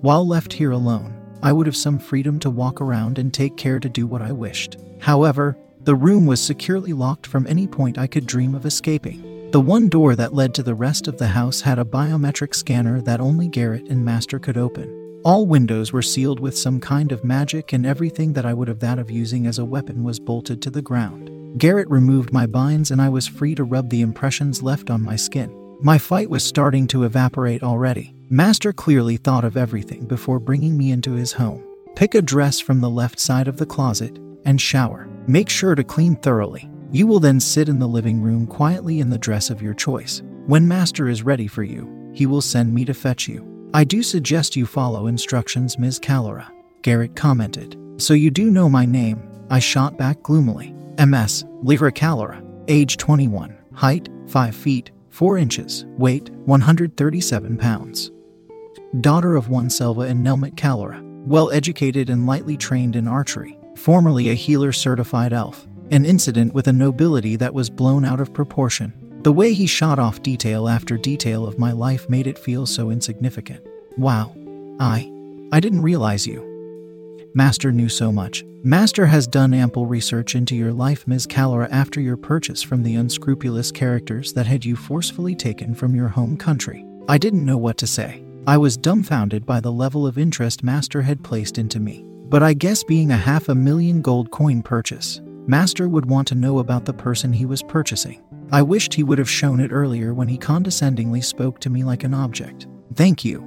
While 0.00 0.26
left 0.26 0.52
here 0.52 0.72
alone, 0.72 1.14
I 1.40 1.52
would 1.52 1.66
have 1.66 1.76
some 1.76 2.00
freedom 2.00 2.40
to 2.40 2.50
walk 2.50 2.80
around 2.80 3.18
and 3.18 3.32
take 3.32 3.56
care 3.56 3.78
to 3.78 3.88
do 3.88 4.08
what 4.08 4.22
I 4.22 4.32
wished. 4.32 4.76
However, 4.98 5.56
the 5.84 5.94
room 5.94 6.26
was 6.26 6.40
securely 6.40 6.92
locked 6.92 7.28
from 7.28 7.46
any 7.46 7.68
point 7.68 7.96
I 7.96 8.08
could 8.08 8.26
dream 8.26 8.56
of 8.56 8.66
escaping. 8.66 9.50
The 9.52 9.60
one 9.60 9.88
door 9.88 10.16
that 10.16 10.34
led 10.34 10.52
to 10.54 10.64
the 10.64 10.74
rest 10.74 11.06
of 11.06 11.18
the 11.18 11.28
house 11.28 11.60
had 11.60 11.78
a 11.78 11.84
biometric 11.84 12.56
scanner 12.56 13.00
that 13.02 13.20
only 13.20 13.46
Garrett 13.46 13.88
and 13.88 14.04
Master 14.04 14.40
could 14.40 14.56
open. 14.56 15.20
All 15.24 15.46
windows 15.46 15.92
were 15.92 16.02
sealed 16.02 16.40
with 16.40 16.58
some 16.58 16.80
kind 16.80 17.12
of 17.12 17.24
magic, 17.24 17.72
and 17.72 17.86
everything 17.86 18.32
that 18.32 18.46
I 18.46 18.54
would 18.54 18.68
have 18.68 18.80
that 18.80 18.98
of 18.98 19.10
using 19.10 19.46
as 19.46 19.58
a 19.58 19.64
weapon 19.64 20.02
was 20.02 20.18
bolted 20.18 20.60
to 20.62 20.70
the 20.70 20.82
ground. 20.82 21.27
Garrett 21.56 21.88
removed 21.88 22.32
my 22.32 22.46
binds 22.46 22.90
and 22.90 23.00
I 23.00 23.08
was 23.08 23.26
free 23.26 23.54
to 23.54 23.64
rub 23.64 23.88
the 23.88 24.02
impressions 24.02 24.62
left 24.62 24.90
on 24.90 25.02
my 25.02 25.16
skin. 25.16 25.54
My 25.80 25.96
fight 25.96 26.28
was 26.28 26.44
starting 26.44 26.86
to 26.88 27.04
evaporate 27.04 27.62
already. 27.62 28.14
Master 28.28 28.72
clearly 28.72 29.16
thought 29.16 29.44
of 29.44 29.56
everything 29.56 30.04
before 30.04 30.38
bringing 30.38 30.76
me 30.76 30.90
into 30.90 31.12
his 31.12 31.32
home. 31.32 31.64
Pick 31.96 32.14
a 32.14 32.22
dress 32.22 32.60
from 32.60 32.80
the 32.80 32.90
left 32.90 33.18
side 33.18 33.48
of 33.48 33.56
the 33.56 33.66
closet 33.66 34.18
and 34.44 34.60
shower. 34.60 35.08
Make 35.26 35.48
sure 35.48 35.74
to 35.74 35.82
clean 35.82 36.16
thoroughly. 36.16 36.68
You 36.90 37.06
will 37.06 37.20
then 37.20 37.40
sit 37.40 37.68
in 37.68 37.78
the 37.78 37.88
living 37.88 38.22
room 38.22 38.46
quietly 38.46 39.00
in 39.00 39.10
the 39.10 39.18
dress 39.18 39.50
of 39.50 39.62
your 39.62 39.74
choice. 39.74 40.22
When 40.46 40.68
Master 40.68 41.08
is 41.08 41.22
ready 41.22 41.46
for 41.46 41.62
you, 41.62 42.10
he 42.14 42.26
will 42.26 42.42
send 42.42 42.74
me 42.74 42.84
to 42.84 42.94
fetch 42.94 43.28
you. 43.28 43.70
I 43.74 43.84
do 43.84 44.02
suggest 44.02 44.56
you 44.56 44.64
follow 44.64 45.06
instructions, 45.06 45.78
Ms. 45.78 46.00
Calora. 46.00 46.50
Garrett 46.82 47.14
commented. 47.14 47.76
So 47.98 48.14
you 48.14 48.30
do 48.30 48.50
know 48.50 48.68
my 48.68 48.86
name, 48.86 49.22
I 49.50 49.58
shot 49.58 49.98
back 49.98 50.22
gloomily. 50.22 50.74
MS, 50.98 51.44
Lyra 51.62 51.92
Calora, 51.92 52.42
age 52.68 52.96
21, 52.96 53.56
height 53.72 54.08
5 54.26 54.54
feet 54.54 54.90
4 55.10 55.38
inches, 55.38 55.84
weight 55.96 56.30
137 56.30 57.56
pounds. 57.56 58.10
Daughter 59.00 59.36
of 59.36 59.48
one 59.48 59.70
Selva 59.70 60.02
and 60.02 60.24
Nelmet 60.24 60.54
Calora, 60.56 61.00
well 61.26 61.50
educated 61.50 62.10
and 62.10 62.26
lightly 62.26 62.56
trained 62.56 62.96
in 62.96 63.06
archery, 63.06 63.58
formerly 63.76 64.30
a 64.30 64.34
healer 64.34 64.72
certified 64.72 65.32
elf. 65.32 65.66
an 65.90 66.04
incident 66.04 66.52
with 66.52 66.68
a 66.68 66.72
nobility 66.72 67.36
that 67.36 67.54
was 67.54 67.70
blown 67.70 68.04
out 68.04 68.20
of 68.20 68.32
proportion. 68.34 68.92
The 69.22 69.32
way 69.32 69.52
he 69.52 69.66
shot 69.66 69.98
off 69.98 70.22
detail 70.22 70.68
after 70.68 70.96
detail 70.96 71.46
of 71.46 71.58
my 71.58 71.72
life 71.72 72.08
made 72.08 72.26
it 72.26 72.38
feel 72.38 72.66
so 72.66 72.90
insignificant. 72.90 73.66
Wow. 73.96 74.34
I. 74.78 75.10
I 75.50 75.60
didn't 75.60 75.82
realize 75.82 76.26
you. 76.26 76.47
Master 77.34 77.72
knew 77.72 77.88
so 77.88 78.10
much. 78.10 78.44
Master 78.62 79.06
has 79.06 79.26
done 79.26 79.54
ample 79.54 79.86
research 79.86 80.34
into 80.34 80.56
your 80.56 80.72
life, 80.72 81.06
Ms. 81.06 81.26
Calora, 81.26 81.68
after 81.70 82.00
your 82.00 82.16
purchase 82.16 82.62
from 82.62 82.82
the 82.82 82.96
unscrupulous 82.96 83.70
characters 83.70 84.32
that 84.32 84.46
had 84.46 84.64
you 84.64 84.74
forcefully 84.74 85.34
taken 85.34 85.74
from 85.74 85.94
your 85.94 86.08
home 86.08 86.36
country. 86.36 86.84
I 87.08 87.18
didn't 87.18 87.44
know 87.44 87.58
what 87.58 87.78
to 87.78 87.86
say. 87.86 88.24
I 88.46 88.56
was 88.56 88.76
dumbfounded 88.76 89.46
by 89.46 89.60
the 89.60 89.72
level 89.72 90.06
of 90.06 90.18
interest 90.18 90.62
Master 90.62 91.02
had 91.02 91.22
placed 91.22 91.58
into 91.58 91.80
me. 91.80 92.04
But 92.28 92.42
I 92.42 92.52
guess 92.52 92.84
being 92.84 93.10
a 93.10 93.16
half 93.16 93.48
a 93.48 93.54
million 93.54 94.02
gold 94.02 94.30
coin 94.30 94.62
purchase, 94.62 95.20
Master 95.46 95.88
would 95.88 96.06
want 96.06 96.28
to 96.28 96.34
know 96.34 96.58
about 96.58 96.84
the 96.84 96.92
person 96.92 97.32
he 97.32 97.46
was 97.46 97.62
purchasing. 97.62 98.22
I 98.50 98.60
wished 98.62 98.92
he 98.92 99.02
would 99.02 99.18
have 99.18 99.30
shown 99.30 99.60
it 99.60 99.72
earlier 99.72 100.12
when 100.12 100.28
he 100.28 100.36
condescendingly 100.36 101.22
spoke 101.22 101.60
to 101.60 101.70
me 101.70 101.84
like 101.84 102.04
an 102.04 102.12
object. 102.12 102.66
Thank 102.94 103.24
you. 103.24 103.40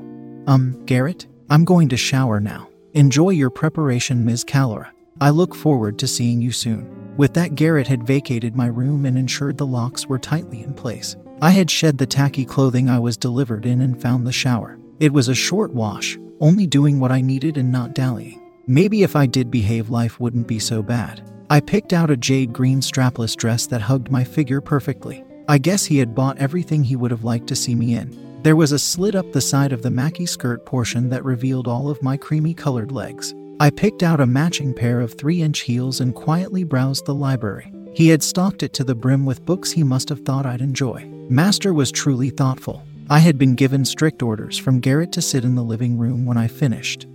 Um, 0.47 0.83
Garrett, 0.85 1.27
I'm 1.50 1.65
going 1.65 1.89
to 1.89 1.97
shower 1.97 2.39
now. 2.39 2.70
Enjoy 2.93 3.29
your 3.29 3.50
preparation, 3.50 4.25
Ms. 4.25 4.43
Calora. 4.43 4.89
I 5.21 5.29
look 5.29 5.55
forward 5.55 5.98
to 6.00 6.07
seeing 6.07 6.41
you 6.41 6.51
soon. 6.51 7.15
With 7.15 7.33
that, 7.36 7.55
Garrett 7.55 7.88
had 7.88 8.05
vacated 8.05 8.53
my 8.53 8.65
room 8.65 9.05
and 9.05 9.17
ensured 9.17 9.57
the 9.57 9.65
locks 9.65 10.07
were 10.07 10.19
tightly 10.19 10.62
in 10.62 10.74
place. 10.74 11.15
I 11.41 11.51
had 11.51 11.71
shed 11.71 11.98
the 11.98 12.05
tacky 12.05 12.43
clothing 12.43 12.89
I 12.89 13.00
was 13.00 13.15
delivered 13.15 13.65
in 13.65 13.79
and 13.79 14.01
found 14.01 14.27
the 14.27 14.33
shower. 14.33 14.77
It 15.00 15.13
was 15.13 15.29
a 15.29 15.36
short 15.36 15.74
wash, 15.74 16.19
only 16.41 16.67
doing 16.67 17.00
what 17.00 17.13
I 17.13 17.21
needed 17.21 17.57
and 17.57 17.71
not 17.71 17.93
dallying. 17.93 18.41
Maybe 18.67 19.03
if 19.03 19.15
I 19.15 19.25
did 19.25 19.50
behave, 19.50 19.89
life 19.89 20.19
wouldn't 20.19 20.48
be 20.48 20.60
so 20.60 20.83
bad. 20.83 21.21
I 21.50 21.62
picked 21.62 21.93
out 21.93 22.12
a 22.12 22.17
jade 22.17 22.51
green 22.51 22.81
strapless 22.81 23.38
dress 23.38 23.67
that 23.67 23.81
hugged 23.81 24.12
my 24.12 24.25
figure 24.25 24.60
perfectly. 24.60 25.24
I 25.48 25.60
guess 25.60 25.86
he 25.86 25.98
had 25.98 26.13
bought 26.13 26.39
everything 26.39 26.83
he 26.83 26.98
would 26.98 27.12
have 27.12 27.24
liked 27.24 27.48
to 27.48 27.55
see 27.55 27.74
me 27.74 27.95
in. 27.95 28.30
There 28.43 28.55
was 28.55 28.71
a 28.71 28.79
slit 28.79 29.13
up 29.13 29.31
the 29.31 29.39
side 29.39 29.71
of 29.71 29.83
the 29.83 29.89
maxi 29.89 30.27
skirt 30.27 30.65
portion 30.65 31.10
that 31.10 31.24
revealed 31.24 31.67
all 31.67 31.91
of 31.91 32.01
my 32.01 32.17
creamy 32.17 32.55
colored 32.55 32.91
legs. 32.91 33.36
I 33.60 33.69
picked 33.69 34.01
out 34.01 34.19
a 34.19 34.25
matching 34.25 34.74
pair 34.74 35.00
of 35.00 35.13
3 35.13 35.43
inch 35.43 35.60
heels 35.60 36.00
and 36.00 36.15
quietly 36.15 36.63
browsed 36.63 37.05
the 37.05 37.13
library. 37.13 37.71
He 37.93 38.07
had 38.07 38.24
stocked 38.24 38.63
it 38.63 38.74
to 38.74 38.83
the 38.83 38.95
brim 38.95 39.27
with 39.27 39.45
books 39.45 39.71
he 39.71 39.83
must 39.83 40.10
have 40.10 40.21
thought 40.21 40.48
I'd 40.48 40.62
enjoy. 40.62 41.05
Master 41.29 41.71
was 41.71 41.91
truly 41.91 42.31
thoughtful. 42.31 42.81
I 43.12 43.19
had 43.19 43.38
been 43.38 43.53
given 43.53 43.86
strict 43.86 44.24
orders 44.24 44.57
from 44.57 44.79
Garrett 44.79 45.12
to 45.12 45.21
sit 45.21 45.43
in 45.45 45.53
the 45.53 45.62
living 45.62 46.00
room 46.00 46.25
when 46.25 46.38
I 46.38 46.48
finished. 46.48 47.05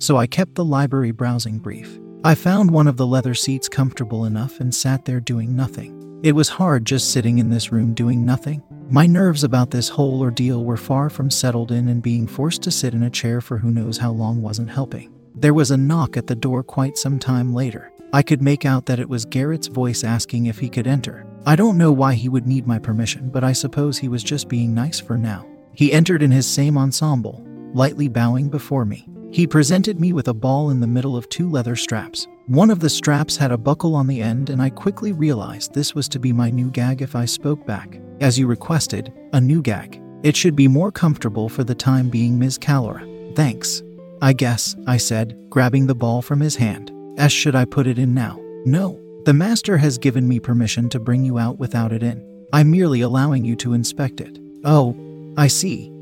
So 0.00 0.16
I 0.16 0.26
kept 0.26 0.56
the 0.56 0.64
library 0.64 1.12
browsing 1.12 1.58
brief. 1.60 2.00
I 2.24 2.34
found 2.34 2.72
one 2.72 2.88
of 2.88 2.96
the 2.96 3.06
leather 3.06 3.34
seats 3.34 3.68
comfortable 3.68 4.24
enough 4.24 4.58
and 4.58 4.74
sat 4.74 5.04
there 5.04 5.20
doing 5.20 5.54
nothing. 5.54 5.97
It 6.20 6.32
was 6.32 6.48
hard 6.48 6.84
just 6.84 7.12
sitting 7.12 7.38
in 7.38 7.48
this 7.48 7.70
room 7.70 7.94
doing 7.94 8.24
nothing. 8.24 8.60
My 8.90 9.06
nerves 9.06 9.44
about 9.44 9.70
this 9.70 9.88
whole 9.88 10.20
ordeal 10.20 10.64
were 10.64 10.76
far 10.76 11.08
from 11.08 11.30
settled 11.30 11.70
in, 11.70 11.86
and 11.86 12.02
being 12.02 12.26
forced 12.26 12.60
to 12.62 12.72
sit 12.72 12.92
in 12.92 13.04
a 13.04 13.10
chair 13.10 13.40
for 13.40 13.58
who 13.58 13.70
knows 13.70 13.98
how 13.98 14.10
long 14.10 14.42
wasn't 14.42 14.70
helping. 14.70 15.12
There 15.36 15.54
was 15.54 15.70
a 15.70 15.76
knock 15.76 16.16
at 16.16 16.26
the 16.26 16.34
door 16.34 16.64
quite 16.64 16.98
some 16.98 17.20
time 17.20 17.54
later. 17.54 17.92
I 18.12 18.22
could 18.22 18.42
make 18.42 18.64
out 18.64 18.86
that 18.86 18.98
it 18.98 19.08
was 19.08 19.26
Garrett's 19.26 19.68
voice 19.68 20.02
asking 20.02 20.46
if 20.46 20.58
he 20.58 20.68
could 20.68 20.88
enter. 20.88 21.24
I 21.46 21.54
don't 21.54 21.78
know 21.78 21.92
why 21.92 22.14
he 22.14 22.28
would 22.28 22.48
need 22.48 22.66
my 22.66 22.80
permission, 22.80 23.30
but 23.30 23.44
I 23.44 23.52
suppose 23.52 23.96
he 23.98 24.08
was 24.08 24.24
just 24.24 24.48
being 24.48 24.74
nice 24.74 24.98
for 24.98 25.16
now. 25.16 25.46
He 25.72 25.92
entered 25.92 26.24
in 26.24 26.32
his 26.32 26.48
same 26.48 26.76
ensemble, 26.76 27.46
lightly 27.74 28.08
bowing 28.08 28.48
before 28.48 28.84
me. 28.84 29.06
He 29.30 29.46
presented 29.46 30.00
me 30.00 30.12
with 30.12 30.28
a 30.28 30.34
ball 30.34 30.70
in 30.70 30.80
the 30.80 30.86
middle 30.86 31.16
of 31.16 31.28
two 31.28 31.50
leather 31.50 31.76
straps. 31.76 32.26
One 32.46 32.70
of 32.70 32.80
the 32.80 32.88
straps 32.88 33.36
had 33.36 33.52
a 33.52 33.58
buckle 33.58 33.94
on 33.94 34.06
the 34.06 34.22
end, 34.22 34.48
and 34.48 34.62
I 34.62 34.70
quickly 34.70 35.12
realized 35.12 35.74
this 35.74 35.94
was 35.94 36.08
to 36.08 36.18
be 36.18 36.32
my 36.32 36.48
new 36.48 36.70
gag 36.70 37.02
if 37.02 37.14
I 37.14 37.26
spoke 37.26 37.66
back. 37.66 38.00
As 38.20 38.38
you 38.38 38.46
requested, 38.46 39.12
a 39.34 39.40
new 39.40 39.60
gag. 39.60 40.00
It 40.22 40.34
should 40.34 40.56
be 40.56 40.66
more 40.66 40.90
comfortable 40.90 41.48
for 41.48 41.62
the 41.62 41.74
time 41.74 42.08
being, 42.08 42.38
Ms. 42.38 42.58
Calora. 42.58 43.36
Thanks. 43.36 43.82
I 44.22 44.32
guess, 44.32 44.74
I 44.86 44.96
said, 44.96 45.38
grabbing 45.50 45.86
the 45.86 45.94
ball 45.94 46.22
from 46.22 46.40
his 46.40 46.56
hand. 46.56 46.90
As 47.18 47.30
should 47.30 47.54
I 47.54 47.66
put 47.66 47.86
it 47.86 47.98
in 47.98 48.14
now? 48.14 48.40
No. 48.64 48.98
The 49.26 49.34
master 49.34 49.76
has 49.76 49.98
given 49.98 50.26
me 50.26 50.40
permission 50.40 50.88
to 50.88 50.98
bring 50.98 51.22
you 51.22 51.38
out 51.38 51.58
without 51.58 51.92
it 51.92 52.02
in. 52.02 52.24
I'm 52.52 52.70
merely 52.70 53.02
allowing 53.02 53.44
you 53.44 53.56
to 53.56 53.74
inspect 53.74 54.22
it. 54.22 54.38
Oh, 54.64 54.96
I 55.36 55.48
see. 55.48 55.92